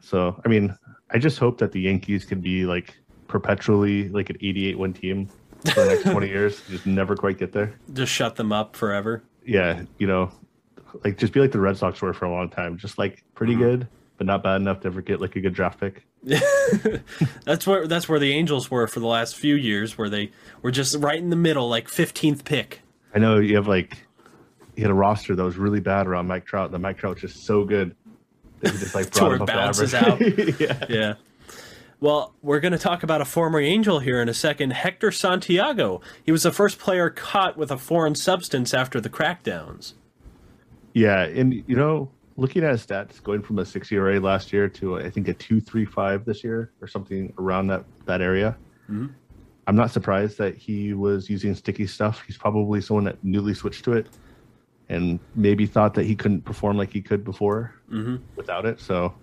So 0.00 0.40
I 0.44 0.48
mean, 0.48 0.74
I 1.10 1.18
just 1.18 1.38
hope 1.38 1.58
that 1.58 1.72
the 1.72 1.80
Yankees 1.80 2.24
can 2.24 2.40
be 2.40 2.64
like 2.64 2.96
perpetually 3.28 4.08
like 4.08 4.30
an 4.30 4.36
88 4.40 4.78
win 4.78 4.92
team 4.94 5.28
for 5.74 5.82
the 5.84 5.86
next 5.88 6.04
20 6.10 6.28
years. 6.36 6.62
Just 6.70 6.86
never 6.86 7.14
quite 7.16 7.38
get 7.38 7.52
there. 7.52 7.74
Just 7.92 8.12
shut 8.12 8.36
them 8.36 8.52
up 8.52 8.74
forever. 8.76 9.22
Yeah, 9.44 9.82
you 9.98 10.06
know, 10.06 10.30
like 11.04 11.18
just 11.18 11.32
be 11.34 11.40
like 11.40 11.52
the 11.52 11.60
Red 11.60 11.76
Sox 11.76 12.00
were 12.00 12.14
for 12.14 12.24
a 12.24 12.30
long 12.32 12.48
time. 12.48 12.78
Just 12.78 12.96
like 12.98 13.22
pretty 13.34 13.52
Mm-hmm. 13.54 13.62
good, 13.62 13.88
but 14.16 14.26
not 14.26 14.42
bad 14.42 14.60
enough 14.62 14.80
to 14.80 14.86
ever 14.86 15.02
get 15.02 15.20
like 15.20 15.36
a 15.36 15.40
good 15.40 15.54
draft 15.54 15.78
pick. 15.80 16.06
That's 17.44 17.66
where 17.66 17.88
that's 17.88 18.08
where 18.08 18.20
the 18.20 18.32
Angels 18.32 18.70
were 18.70 18.86
for 18.86 19.00
the 19.00 19.06
last 19.06 19.34
few 19.34 19.56
years, 19.56 19.98
where 19.98 20.08
they 20.08 20.30
were 20.62 20.70
just 20.70 20.96
right 20.96 21.18
in 21.18 21.30
the 21.30 21.36
middle, 21.36 21.68
like 21.68 21.88
fifteenth 21.88 22.44
pick. 22.44 22.80
I 23.12 23.18
know 23.18 23.38
you 23.38 23.56
have 23.56 23.66
like 23.66 24.06
you 24.76 24.84
had 24.84 24.90
a 24.90 24.94
roster 24.94 25.34
that 25.34 25.42
was 25.42 25.56
really 25.56 25.80
bad 25.80 26.06
around 26.06 26.28
Mike 26.28 26.44
Trout. 26.44 26.70
The 26.70 26.78
Mike 26.78 26.98
Trout 26.98 27.14
was 27.14 27.32
just 27.32 27.44
so 27.44 27.64
good 27.64 27.96
that 28.60 28.72
he 28.72 28.78
just 28.78 28.94
like 28.94 29.10
brought 29.14 29.40
up 29.40 29.46
balances 29.46 29.94
average. 29.94 30.60
yeah. 30.60 30.84
Yeah. 30.88 31.14
Well, 32.00 32.34
we're 32.42 32.60
going 32.60 32.72
to 32.72 32.78
talk 32.78 33.04
about 33.04 33.20
a 33.20 33.24
former 33.24 33.60
Angel 33.60 34.00
here 34.00 34.20
in 34.20 34.28
a 34.28 34.34
second, 34.34 34.72
Hector 34.72 35.12
Santiago. 35.12 36.00
He 36.24 36.32
was 36.32 36.42
the 36.42 36.50
first 36.50 36.80
player 36.80 37.10
caught 37.10 37.56
with 37.56 37.70
a 37.70 37.78
foreign 37.78 38.16
substance 38.16 38.74
after 38.74 39.00
the 39.00 39.08
crackdowns. 39.08 39.92
Yeah, 40.94 41.22
and 41.22 41.62
you 41.66 41.76
know, 41.76 42.10
looking 42.36 42.64
at 42.64 42.72
his 42.72 42.86
stats, 42.86 43.22
going 43.22 43.42
from 43.42 43.58
a 43.58 43.64
six 43.64 43.90
ERA 43.92 44.20
last 44.20 44.52
year 44.52 44.68
to 44.68 44.98
I 44.98 45.10
think 45.10 45.28
a 45.28 45.34
two 45.34 45.60
three 45.60 45.84
five 45.84 46.24
this 46.24 46.42
year 46.42 46.72
or 46.80 46.88
something 46.88 47.32
around 47.38 47.68
that 47.68 47.84
that 48.06 48.20
area. 48.20 48.56
Mm-hmm. 48.90 49.06
I'm 49.66 49.76
not 49.76 49.90
surprised 49.90 50.38
that 50.38 50.56
he 50.56 50.92
was 50.92 51.30
using 51.30 51.54
sticky 51.54 51.86
stuff. 51.86 52.22
He's 52.26 52.36
probably 52.36 52.80
someone 52.80 53.04
that 53.04 53.22
newly 53.22 53.54
switched 53.54 53.84
to 53.84 53.92
it, 53.92 54.08
and 54.88 55.20
maybe 55.34 55.66
thought 55.66 55.94
that 55.94 56.04
he 56.04 56.16
couldn't 56.16 56.42
perform 56.42 56.76
like 56.76 56.92
he 56.92 57.00
could 57.00 57.24
before 57.24 57.74
mm-hmm. 57.90 58.16
without 58.36 58.66
it. 58.66 58.80
So 58.80 59.14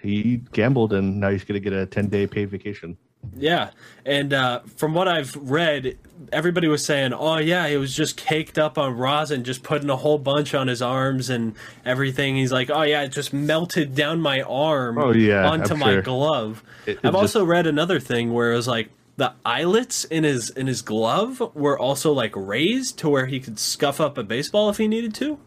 he 0.00 0.42
gambled, 0.52 0.92
and 0.92 1.20
now 1.20 1.30
he's 1.30 1.44
going 1.44 1.60
to 1.60 1.70
get 1.70 1.72
a 1.72 1.86
10 1.86 2.08
day 2.08 2.26
paid 2.26 2.50
vacation. 2.50 2.96
Yeah, 3.36 3.70
and 4.06 4.32
uh, 4.32 4.60
from 4.76 4.94
what 4.94 5.06
I've 5.06 5.36
read, 5.36 5.98
everybody 6.32 6.66
was 6.66 6.84
saying, 6.84 7.12
"Oh 7.12 7.36
yeah, 7.38 7.68
he 7.68 7.76
was 7.76 7.94
just 7.94 8.16
caked 8.16 8.58
up 8.58 8.78
on 8.78 8.96
rosin, 8.96 9.44
just 9.44 9.62
putting 9.62 9.90
a 9.90 9.96
whole 9.96 10.18
bunch 10.18 10.54
on 10.54 10.66
his 10.68 10.80
arms 10.82 11.28
and 11.30 11.54
everything." 11.84 12.36
He's 12.36 12.52
like, 12.52 12.70
"Oh 12.70 12.82
yeah, 12.82 13.02
it 13.02 13.08
just 13.12 13.32
melted 13.32 13.94
down 13.94 14.20
my 14.20 14.42
arm 14.42 14.98
Oh, 14.98 15.12
yeah, 15.12 15.48
onto 15.48 15.74
I'm 15.74 15.80
my 15.80 15.92
sure. 15.94 16.02
glove." 16.02 16.64
It- 16.86 16.92
it 16.92 16.98
I've 17.04 17.12
just- 17.12 17.36
also 17.36 17.44
read 17.44 17.66
another 17.66 18.00
thing 18.00 18.32
where 18.32 18.52
it 18.52 18.56
was 18.56 18.66
like 18.68 18.88
the 19.16 19.32
eyelets 19.44 20.04
in 20.04 20.24
his 20.24 20.50
in 20.50 20.66
his 20.66 20.80
glove 20.82 21.42
were 21.54 21.78
also 21.78 22.12
like 22.12 22.32
raised 22.34 22.98
to 23.00 23.08
where 23.08 23.26
he 23.26 23.40
could 23.40 23.58
scuff 23.58 24.00
up 24.00 24.16
a 24.16 24.22
baseball 24.24 24.70
if 24.70 24.78
he 24.78 24.88
needed 24.88 25.14
to. 25.16 25.38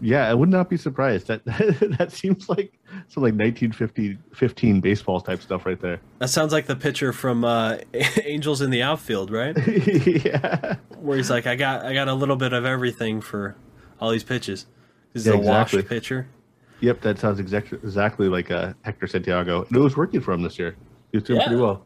Yeah, 0.00 0.28
I 0.28 0.34
would 0.34 0.50
not 0.50 0.70
be 0.70 0.76
surprised. 0.76 1.26
That 1.26 1.44
that 1.98 2.12
seems 2.12 2.48
like 2.48 2.72
some 3.08 3.22
like 3.22 3.34
1950 3.34 4.18
15 4.34 4.80
baseball 4.80 5.20
type 5.20 5.40
stuff 5.42 5.66
right 5.66 5.80
there. 5.80 6.00
That 6.18 6.28
sounds 6.28 6.52
like 6.52 6.66
the 6.66 6.76
pitcher 6.76 7.12
from 7.12 7.44
uh, 7.44 7.78
Angels 8.24 8.60
in 8.62 8.70
the 8.70 8.82
Outfield, 8.82 9.30
right? 9.30 9.56
yeah. 10.24 10.76
where 11.00 11.16
he's 11.16 11.30
like, 11.30 11.46
I 11.46 11.56
got 11.56 11.84
I 11.84 11.94
got 11.94 12.08
a 12.08 12.14
little 12.14 12.36
bit 12.36 12.52
of 12.52 12.64
everything 12.64 13.20
for 13.20 13.56
all 14.00 14.10
these 14.10 14.24
pitches. 14.24 14.66
He's 15.12 15.26
Yeah, 15.26 15.34
a 15.34 15.36
washed 15.38 15.74
exactly. 15.74 15.96
pitcher. 15.96 16.28
Yep, 16.80 17.00
that 17.00 17.18
sounds 17.18 17.40
exactly 17.40 17.78
exactly 17.82 18.28
like 18.28 18.50
uh, 18.50 18.72
Hector 18.82 19.06
Santiago. 19.06 19.64
And 19.64 19.76
it 19.76 19.80
was 19.80 19.96
working 19.96 20.20
for 20.20 20.32
him 20.32 20.42
this 20.42 20.58
year. 20.58 20.76
He 21.12 21.18
was 21.18 21.24
doing 21.24 21.40
Yeah. 21.40 21.46
pretty 21.48 21.60
well. 21.62 21.84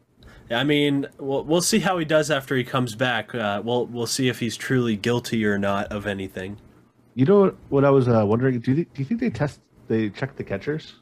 Yeah, 0.51 0.59
I 0.61 0.65
mean, 0.65 1.07
we'll 1.19 1.45
we'll 1.45 1.63
see 1.63 1.79
how 1.79 1.97
he 1.99 2.05
does 2.05 2.31
after 2.31 2.57
he 2.57 2.65
comes 2.65 2.95
back. 2.95 3.35
Uh, 3.35 3.63
we'll 3.65 3.87
we'll 3.87 4.07
see 4.07 4.29
if 4.29 4.41
he's 4.41 4.57
truly 4.57 4.97
guilty 4.97 5.45
or 5.47 5.57
not 5.59 5.87
of 5.91 6.07
anything. 6.07 6.59
You 7.15 7.25
know 7.27 7.55
what 7.69 7.85
I 7.85 7.91
was 7.91 8.09
uh, 8.09 8.25
wondering? 8.27 8.59
Do 8.61 8.73
you, 8.73 8.85
do 8.85 8.91
you 8.97 9.05
think 9.05 9.21
they 9.21 9.31
test 9.31 9.61
they 9.93 10.11
check 10.11 10.37
the 10.37 10.45
catchers? 10.45 10.95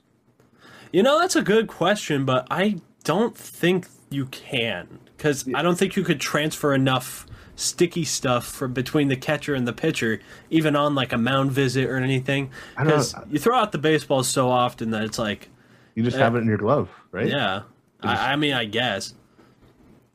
You 0.92 1.02
know, 1.02 1.18
that's 1.20 1.36
a 1.36 1.42
good 1.42 1.68
question, 1.68 2.24
but 2.24 2.46
I 2.50 2.80
don't 3.04 3.36
think 3.36 3.86
you 4.10 4.26
can 4.26 4.98
because 5.16 5.48
I 5.54 5.62
don't 5.62 5.76
think 5.78 5.94
you 5.96 6.02
could 6.02 6.20
transfer 6.20 6.74
enough 6.74 7.26
sticky 7.54 8.04
stuff 8.04 8.46
from 8.46 8.72
between 8.72 9.08
the 9.08 9.16
catcher 9.16 9.54
and 9.54 9.68
the 9.68 9.72
pitcher, 9.72 10.20
even 10.50 10.74
on 10.74 10.94
like 10.94 11.12
a 11.12 11.18
mound 11.18 11.52
visit 11.52 11.86
or 11.88 11.98
anything. 11.98 12.50
I 12.76 12.84
don't 12.84 12.88
know. 12.88 12.96
Because 12.96 13.14
you 13.30 13.38
throw 13.38 13.56
out 13.56 13.70
the 13.72 13.78
baseball 13.78 14.22
so 14.24 14.48
often 14.50 14.90
that 14.90 15.04
it's 15.04 15.18
like, 15.18 15.48
You 15.94 16.02
just 16.02 16.16
have 16.16 16.34
it 16.34 16.38
in 16.38 16.46
your 16.48 16.56
glove, 16.58 16.88
right? 17.12 17.28
yeah. 17.28 17.62
I, 18.02 18.32
I 18.32 18.36
mean, 18.36 18.54
I 18.54 18.64
guess 18.64 19.12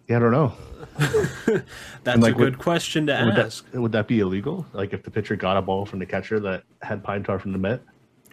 Yeah, 0.08 0.18
I 0.18 0.20
don't 0.20 0.32
know. 0.32 0.54
that's 2.04 2.20
like, 2.20 2.34
a 2.34 2.38
good 2.38 2.38
would- 2.38 2.58
question 2.58 3.06
to 3.08 3.14
Would 3.26 3.38
ask. 3.40 3.72
that 3.72 3.80
would 3.80 3.92
that 3.94 4.08
be 4.08 4.20
illegal? 4.20 4.66
Like 4.74 4.92
if 4.92 5.04
the 5.04 5.12
pitcher 5.12 5.36
got 5.36 5.56
a 5.56 5.62
ball 5.62 5.86
from 5.86 6.00
the 6.00 6.06
catcher 6.06 6.40
that 6.42 6.64
had 6.82 7.04
pine 7.04 7.24
tar 7.24 7.38
from 7.40 7.52
the 7.54 7.58
mitt? 7.60 7.82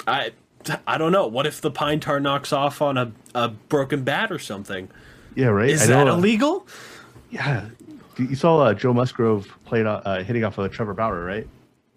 I 0.06 0.32
I 0.86 0.98
don't 0.98 1.12
know. 1.12 1.26
What 1.26 1.46
if 1.46 1.60
the 1.60 1.70
pine 1.70 2.00
tar 2.00 2.20
knocks 2.20 2.52
off 2.52 2.80
on 2.82 2.96
a, 2.96 3.12
a 3.34 3.48
broken 3.48 4.02
bat 4.04 4.30
or 4.30 4.38
something? 4.38 4.88
Yeah, 5.34 5.46
right. 5.46 5.70
Is 5.70 5.82
I 5.82 5.86
that 5.86 6.04
know, 6.06 6.12
uh, 6.14 6.16
illegal? 6.16 6.66
Yeah, 7.30 7.66
you 8.18 8.34
saw 8.36 8.58
uh, 8.60 8.74
Joe 8.74 8.92
Musgrove 8.92 9.48
played 9.64 9.86
uh, 9.86 10.00
uh, 10.04 10.22
hitting 10.22 10.44
off 10.44 10.58
of 10.58 10.70
Trevor 10.70 10.94
Bauer, 10.94 11.24
right? 11.24 11.48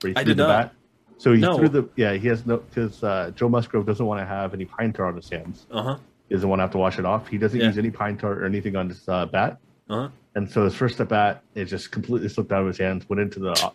Where 0.01 0.11
he 0.11 0.15
I 0.15 0.23
did 0.23 0.37
the 0.37 0.47
not. 0.47 0.63
bat. 0.67 0.73
So 1.17 1.33
he 1.33 1.41
No. 1.41 1.57
threw 1.57 1.69
the 1.69 1.87
yeah. 1.95 2.13
He 2.13 2.27
has 2.27 2.45
no 2.45 2.57
because 2.57 3.03
uh, 3.03 3.31
Joe 3.35 3.49
Musgrove 3.49 3.85
doesn't 3.85 4.05
want 4.05 4.19
to 4.21 4.25
have 4.25 4.53
any 4.53 4.65
pine 4.65 4.93
tar 4.93 5.07
on 5.07 5.15
his 5.15 5.29
hands. 5.29 5.65
Uh 5.71 5.81
huh. 5.83 5.97
He 6.29 6.35
doesn't 6.35 6.49
want 6.49 6.59
to 6.59 6.63
have 6.63 6.71
to 6.71 6.77
wash 6.77 6.97
it 6.97 7.05
off. 7.05 7.27
He 7.27 7.37
doesn't 7.37 7.59
Yeah. 7.59 7.67
use 7.67 7.77
any 7.77 7.91
pine 7.91 8.17
tar 8.17 8.33
or 8.33 8.45
anything 8.45 8.75
on 8.75 8.89
his 8.89 9.07
uh, 9.07 9.25
bat. 9.27 9.57
Uh 9.89 10.01
huh. 10.03 10.09
And 10.35 10.49
so 10.51 10.65
his 10.65 10.75
first 10.75 10.99
at 10.99 11.07
bat, 11.07 11.43
it 11.53 11.65
just 11.65 11.91
completely 11.91 12.27
slipped 12.27 12.51
out 12.51 12.61
of 12.61 12.67
his 12.67 12.77
hands. 12.77 13.07
Went 13.07 13.21
into 13.21 13.39
the, 13.39 13.71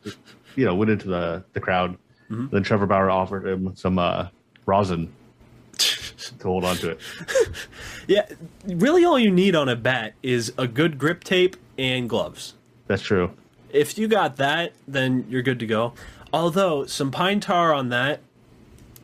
you 0.57 0.67
know, 0.67 0.75
went 0.75 0.91
into 0.91 1.09
the 1.09 1.45
the 1.53 1.61
crowd. 1.61 1.97
Mm-hmm. 2.31 2.47
Then 2.55 2.63
Trevor 2.63 2.87
Bauer 2.87 3.11
offered 3.11 3.47
him 3.47 3.75
some 3.77 3.99
uh, 3.99 4.29
rosin 4.67 5.13
to 5.79 6.43
hold 6.43 6.65
on 6.65 6.77
to 6.77 6.91
it. 6.91 7.01
Yeah. 8.07 8.27
Really, 8.67 9.05
all 9.05 9.19
you 9.21 9.31
need 9.31 9.55
on 9.55 9.69
a 9.69 9.77
bat 9.77 10.15
is 10.23 10.53
a 10.59 10.67
good 10.67 10.99
grip 10.99 11.23
tape 11.23 11.57
and 11.79 12.09
gloves. 12.09 12.55
That's 12.89 13.03
true. 13.03 13.31
If 13.73 13.97
you 13.99 14.09
got 14.09 14.37
that, 14.37 14.73
then 14.89 15.27
you're 15.29 15.43
good 15.43 15.61
to 15.61 15.67
go. 15.67 15.93
Although 16.33 16.87
some 16.87 17.13
pine 17.13 17.39
tar 17.39 17.73
on 17.73 17.91
that, 17.91 18.21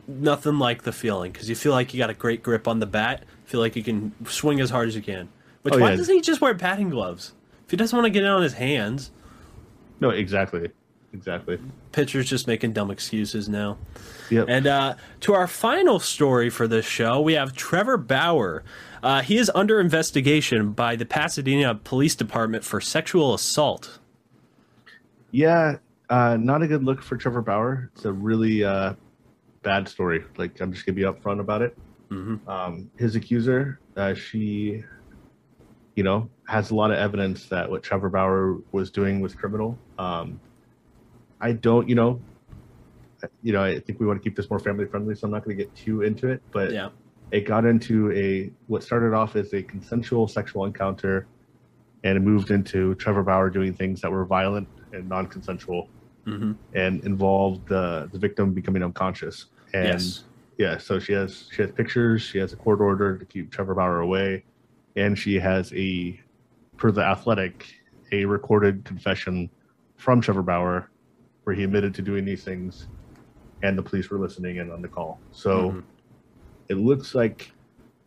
nothing 0.09 0.59
like 0.59 0.83
the 0.83 0.91
feeling 0.91 1.31
because 1.31 1.47
you 1.49 1.55
feel 1.55 1.71
like 1.71 1.93
you 1.93 1.97
got 1.99 2.09
a 2.09 2.13
great 2.13 2.43
grip 2.43 2.67
on 2.67 2.79
the 2.79 2.85
bat. 2.85 3.23
Feel 3.45 3.61
like 3.61 3.77
you 3.77 3.83
can 3.83 4.11
swing 4.27 4.59
as 4.59 4.69
hard 4.69 4.89
as 4.89 4.95
you 4.95 5.01
can. 5.01 5.29
Which 5.61 5.73
Oh, 5.73 5.79
why 5.79 5.91
yeah. 5.91 5.95
doesn't 5.97 6.13
he 6.13 6.19
just 6.21 6.41
wear 6.41 6.53
batting 6.53 6.89
gloves? 6.89 7.31
If 7.65 7.71
he 7.71 7.77
doesn't 7.77 7.95
want 7.95 8.05
to 8.05 8.09
get 8.09 8.23
it 8.23 8.27
on 8.29 8.41
his 8.41 8.53
hands, 8.53 9.11
No, 10.01 10.09
exactly, 10.09 10.69
exactly. 11.17 11.59
pitcher's 11.91 12.29
just 12.29 12.47
making 12.47 12.73
dumb 12.73 12.91
excuses 12.91 13.49
now. 13.49 13.77
Yep. 14.29 14.45
And 14.49 14.67
uh, 14.67 14.95
to 15.21 15.33
our 15.33 15.47
final 15.47 15.99
story 15.99 16.49
for 16.49 16.67
this 16.67 16.85
show, 16.85 17.19
we 17.21 17.33
have 17.33 17.53
Trevor 17.53 17.97
Bauer. 17.97 18.63
Uh, 19.01 19.21
he 19.21 19.37
is 19.37 19.51
under 19.55 19.79
investigation 19.79 20.71
by 20.71 20.95
the 20.95 21.05
Pasadena 21.05 21.75
Police 21.75 22.15
Department 22.15 22.63
for 22.63 22.81
sexual 22.81 23.33
assault. 23.33 23.99
yeah, 25.31 25.77
Uh, 26.09 26.37
not 26.39 26.61
a 26.61 26.67
good 26.67 26.83
look 26.83 27.01
for 27.01 27.17
Trevor 27.17 27.41
Bauer. 27.41 27.89
It's 27.93 28.05
a 28.05 28.13
really 28.13 28.63
uh, 28.63 28.93
bad 29.63 29.87
story. 29.89 30.23
Like 30.37 30.59
I'm 30.61 30.71
just 30.71 30.85
gonna 30.85 30.95
be 30.95 31.01
upfront 31.01 31.39
about 31.41 31.61
it. 31.61 31.77
Mm-hmm. 32.09 32.49
Um, 32.49 32.89
his 32.97 33.15
accuser, 33.17 33.79
uh, 33.97 34.13
she, 34.13 34.83
you 35.95 36.03
know, 36.03 36.29
has 36.47 36.71
a 36.71 36.75
lot 36.75 36.91
of 36.91 36.97
evidence 36.97 37.47
that 37.47 37.69
what 37.69 37.83
Trevor 37.83 38.09
Bauer 38.09 38.57
was 38.71 38.89
doing 38.89 39.19
was 39.19 39.35
criminal. 39.35 39.77
Um, 39.99 40.39
I 41.39 41.51
don't, 41.53 41.87
you 41.87 41.95
know, 41.95 42.19
you 43.41 43.53
know, 43.53 43.63
I 43.63 43.79
think 43.79 43.99
we 43.99 44.05
want 44.05 44.21
to 44.21 44.23
keep 44.23 44.35
this 44.35 44.49
more 44.49 44.59
family 44.59 44.85
friendly, 44.85 45.15
so 45.15 45.25
I'm 45.25 45.31
not 45.31 45.43
going 45.43 45.57
to 45.57 45.63
get 45.63 45.73
too 45.75 46.01
into 46.01 46.29
it. 46.29 46.41
But 46.51 46.71
Yeah. 46.71 46.89
it 47.31 47.41
got 47.41 47.65
into 47.65 48.11
a 48.13 48.51
what 48.67 48.83
started 48.83 49.13
off 49.13 49.35
as 49.35 49.53
a 49.53 49.61
consensual 49.63 50.27
sexual 50.27 50.65
encounter, 50.65 51.27
and 52.03 52.17
it 52.17 52.21
moved 52.21 52.51
into 52.51 52.95
Trevor 52.95 53.23
Bauer 53.23 53.49
doing 53.49 53.73
things 53.73 54.01
that 54.01 54.11
were 54.11 54.25
violent 54.25 54.67
and 54.93 55.07
non-consensual, 55.09 55.89
Mm-hmm. 56.25 56.51
and 56.73 57.01
involved 57.05 57.67
the 57.69 58.09
the 58.11 58.19
victim 58.19 58.53
becoming 58.53 58.83
unconscious. 58.83 59.45
And 59.73 59.85
Yes. 60.01 60.23
yeah, 60.57 60.77
so 60.77 60.99
she 60.99 61.13
has 61.13 61.47
she 61.53 61.61
has 61.61 61.71
pictures, 61.71 62.21
she 62.21 62.37
has 62.39 62.51
a 62.51 62.57
court 62.57 62.81
order 62.81 63.17
to 63.17 63.25
keep 63.25 63.49
Trevor 63.51 63.75
Bauer 63.75 64.01
away, 64.01 64.43
and 64.97 65.17
she 65.17 65.35
has 65.39 65.71
a, 65.73 66.19
per 66.75 66.91
the 66.91 67.01
Athletic, 67.01 67.65
a 68.11 68.25
recorded 68.25 68.83
confession 68.83 69.49
from 69.95 70.19
Trevor 70.19 70.43
Bauer, 70.43 70.89
where 71.47 71.55
he 71.55 71.63
admitted 71.63 71.93
to 71.95 72.01
doing 72.01 72.25
these 72.25 72.43
things, 72.43 72.87
and 73.63 73.77
the 73.77 73.81
police 73.81 74.09
were 74.09 74.19
listening 74.19 74.57
in 74.57 74.69
on 74.69 74.81
the 74.81 74.87
call. 74.89 75.17
So 75.31 75.71
Mhm. 75.71 75.83
it 76.67 76.75
looks 76.75 77.15
like 77.15 77.49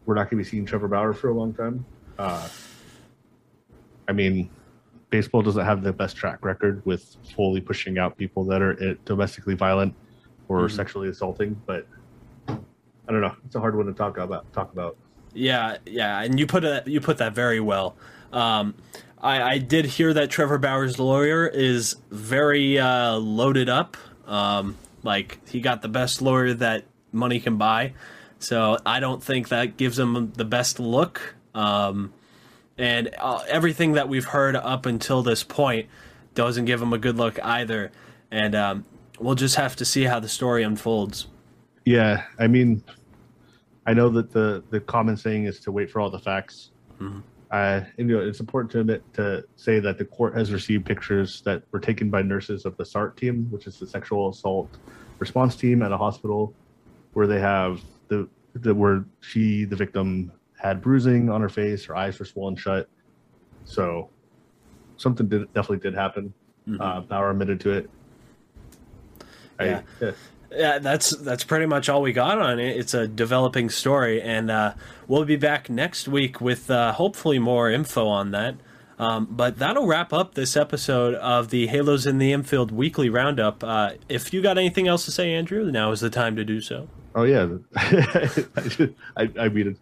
we're 0.05 0.15
not 0.15 0.25
going 0.25 0.33
to 0.33 0.45
be 0.45 0.45
seeing 0.45 0.67
Trevor 0.67 0.89
Bauer 0.89 1.15
for 1.15 1.31
a 1.31 1.33
long 1.33 1.55
time. 1.55 1.87
Uh, 2.19 2.47
I 4.07 4.13
mean, 4.13 4.51
baseball 5.09 5.41
doesn't 5.41 5.65
have 5.65 5.83
the 5.83 5.91
best 5.91 6.17
track 6.17 6.45
record 6.45 6.83
with 6.85 7.03
fully 7.35 7.63
pushing 7.63 7.97
out 7.97 8.19
people 8.19 8.45
that 8.45 8.61
are 8.61 8.73
uh, 8.73 8.95
domestically 9.07 9.55
violent 9.55 9.95
or 10.49 10.67
Mhm. 10.67 10.73
sexually 10.73 11.09
assaulting, 11.09 11.55
but 11.67 11.87
I 12.47 12.53
don't 13.09 13.23
know. 13.23 13.35
It's 13.47 13.55
a 13.55 13.61
hard 13.61 13.75
one 13.75 13.87
to 13.87 13.95
talk 13.95 14.19
about. 14.19 14.53
Talk 14.53 14.71
about. 14.75 14.99
Yeah, 15.33 15.79
yeah, 15.87 16.21
and 16.21 16.39
you 16.39 16.47
put 16.47 16.63
it 16.65 16.87
you 16.87 17.01
put 17.01 17.17
that 17.17 17.35
very 17.35 17.61
well. 17.61 17.97
Um, 18.35 18.75
I, 19.21 19.43
I 19.43 19.59
did 19.59 19.85
hear 19.85 20.15
that 20.15 20.31
Trevor 20.31 20.59
Bauer's 20.59 20.99
lawyer 20.99 21.47
is 21.47 21.97
very 22.11 22.79
uh, 22.79 23.17
loaded 23.17 23.69
up. 23.69 23.97
Um, 24.27 24.77
like 25.03 25.47
he 25.49 25.61
got 25.61 25.83
the 25.83 25.89
best 25.89 26.23
lawyer 26.23 26.55
that 26.55 26.85
money 27.13 27.41
can 27.41 27.57
buy, 27.57 27.95
so 28.39 28.79
I 28.87 29.01
don't 29.01 29.23
think 29.23 29.49
that 29.49 29.77
gives 29.77 29.99
him 29.99 30.33
the 30.37 30.45
best 30.45 30.79
look. 30.79 31.35
Um, 31.55 32.13
and 32.79 33.11
uh, 33.19 33.43
everything 33.49 33.93
that 33.93 34.09
we've 34.09 34.25
heard 34.25 34.57
up 34.57 34.87
until 34.87 35.23
this 35.23 35.43
point 35.43 35.89
doesn't 36.35 36.65
give 36.65 36.81
him 36.81 36.93
a 36.93 36.99
good 36.99 37.17
look 37.17 37.39
either. 37.45 37.91
And 38.31 38.55
um, 38.55 38.85
we'll 39.19 39.35
just 39.35 39.57
have 39.57 39.75
to 39.77 39.85
see 39.85 40.05
how 40.05 40.21
the 40.21 40.29
story 40.29 40.63
unfolds. 40.63 41.27
Yeah, 41.85 42.25
I 42.39 42.47
mean, 42.47 42.83
I 43.87 43.95
know 43.95 44.09
that 44.11 44.33
the 44.33 44.63
the 44.71 44.81
common 44.81 45.17
saying 45.17 45.45
is 45.45 45.61
to 45.61 45.73
wait 45.73 45.91
for 45.91 46.01
all 46.01 46.11
the 46.11 46.19
facts. 46.19 46.71
Mhm. 47.01 47.23
Uh, 47.51 47.81
you 47.97 48.05
know, 48.05 48.21
it's 48.21 48.39
important 48.39 48.71
to 48.71 48.81
admit 48.81 49.03
to 49.15 49.45
say 49.57 49.81
that 49.81 49.99
the 49.99 50.05
court 50.05 50.37
has 50.37 50.53
received 50.53 50.87
pictures 50.87 51.43
that 51.43 51.63
were 51.73 51.81
taken 51.81 52.09
by 52.09 52.23
nurses 52.23 52.65
of 52.65 52.77
the 52.77 52.85
SART 52.85 53.17
team, 53.17 53.47
which 53.51 53.67
is 53.67 53.79
the 53.81 53.87
sexual 53.87 54.29
assault 54.29 54.79
response 55.19 55.57
team 55.57 55.83
at 55.83 55.91
a 55.91 55.97
hospital, 55.97 56.55
where 57.15 57.27
they 57.27 57.41
have 57.41 57.81
the 58.09 58.29
the 58.55 58.73
where 58.75 59.05
she 59.21 59.65
the 59.65 59.75
victim 59.77 60.31
had 60.57 60.81
bruising 60.81 61.29
on 61.29 61.41
her 61.41 61.49
face, 61.49 61.85
her 61.87 61.97
eyes 61.97 62.19
were 62.19 62.25
swollen 62.25 62.55
shut. 62.55 62.89
So 63.65 64.11
something 64.97 65.29
did 65.29 65.53
definitely 65.53 65.79
did 65.79 65.95
happen. 65.95 66.33
Mhm. 66.69 66.77
Uh, 66.81 67.01
Bauer 67.01 67.31
admitted 67.31 67.59
to 67.61 67.71
it. 67.73 67.91
I- 69.59 69.65
Yeah. 69.65 69.83
yeah. 70.01 70.11
Yeah, 70.53 70.79
that's 70.79 71.11
that's 71.17 71.45
pretty 71.45 71.67
much 71.67 71.89
all 71.89 72.03
we 72.03 72.13
got 72.13 72.39
on 72.39 72.59
it. 72.59 72.77
It's 72.77 72.95
a 72.95 73.07
developing 73.07 73.71
story, 73.71 74.21
and 74.23 74.51
uh, 74.51 74.75
we'll 75.09 75.25
be 75.25 75.37
back 75.37 75.71
next 75.71 76.09
week 76.09 76.41
with 76.41 76.71
uh, 76.71 76.93
hopefully 76.93 77.39
more 77.39 77.71
info 77.71 78.07
on 78.09 78.31
that. 78.33 78.57
Um, 78.99 79.27
but 79.31 79.59
that'll 79.59 79.87
wrap 79.87 80.13
up 80.13 80.35
this 80.35 80.57
episode 80.59 81.15
of 81.15 81.49
the 81.49 81.69
Halos 81.69 82.05
in 82.05 82.19
the 82.19 82.33
Infield 82.33 82.71
weekly 82.71 83.09
roundup. 83.09 83.65
Uh, 83.65 83.93
if 84.11 84.35
you 84.35 84.43
got 84.43 84.59
anything 84.59 84.89
else 84.89 85.07
to 85.07 85.11
say, 85.11 85.33
Andrew, 85.33 85.71
now 85.71 85.91
is 85.93 86.01
the 86.01 86.11
time 86.11 86.37
to 86.37 86.45
do 86.45 86.61
so. 86.61 86.87
Oh 87.15 87.23
yeah, 87.23 87.49
I, 87.77 89.31
I, 89.39 89.49
mean, 89.49 89.77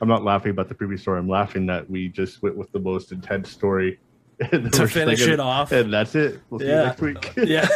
I'm 0.00 0.08
not 0.08 0.24
laughing 0.24 0.50
about 0.50 0.68
the 0.68 0.74
previous 0.74 1.02
story. 1.02 1.18
I'm 1.20 1.28
laughing 1.28 1.66
that 1.66 1.88
we 1.88 2.08
just 2.08 2.42
went 2.42 2.56
with 2.56 2.72
the 2.72 2.80
most 2.80 3.12
intense 3.12 3.48
story 3.50 4.00
and 4.40 4.72
To 4.72 4.88
finish 4.88 5.20
thinking- 5.20 5.34
it 5.34 5.40
off. 5.40 5.70
and 5.72 5.92
that's 5.92 6.14
it. 6.16 6.40
We'll 6.50 6.58
see 6.60 6.66
Yeah. 6.66 6.80
you 6.80 6.86
next 6.86 7.00
week. 7.00 7.32
Yeah, 7.36 7.68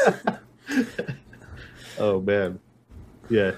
oh 1.98 2.20
man, 2.20 2.58
yeah. 3.28 3.52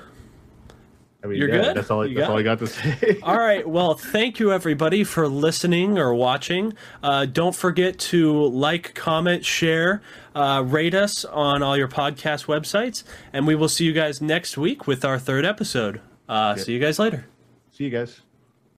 I 1.22 1.26
mean, 1.26 1.38
You're 1.38 1.50
yeah, 1.50 1.62
good? 1.62 1.76
That's 1.76 1.90
all. 1.90 2.03
I, 2.03 2.07
that's 2.07 2.18
got 2.20 2.31
all 2.31 2.38
I 2.38 2.42
got 2.42 2.59
to 2.61 2.66
say. 2.66 3.18
All 3.22 3.38
right. 3.38 3.68
Well, 3.68 3.92
thank 3.92 4.40
you 4.40 4.53
everybody 4.53 5.05
for 5.05 5.29
listening 5.29 5.98
or 5.98 6.14
watching. 6.14 6.72
Uh, 7.03 7.26
don't 7.26 7.55
forget 7.55 7.98
to 7.98 8.46
like, 8.46 8.94
comment, 8.94 9.44
share, 9.44 10.00
uh, 10.35 10.64
rate 10.66 10.94
us 10.94 11.26
on 11.26 11.62
all 11.62 11.76
your 11.76 11.88
podcast 11.88 12.46
websites, 12.46 13.05
and 13.35 13.46
we 13.46 13.55
will 13.55 13.68
see 13.68 13.85
you 13.85 13.92
guys 13.92 14.22
next 14.22 14.57
week 14.57 14.87
with 14.87 15.05
our 15.05 15.18
third 15.18 15.44
episode. 15.44 16.00
Uh, 16.26 16.55
See 16.57 16.72
you 16.72 16.81
guys 16.81 16.98
later. 16.98 17.26
see 17.70 17.85
you 17.85 17.90
guys. 17.90 18.22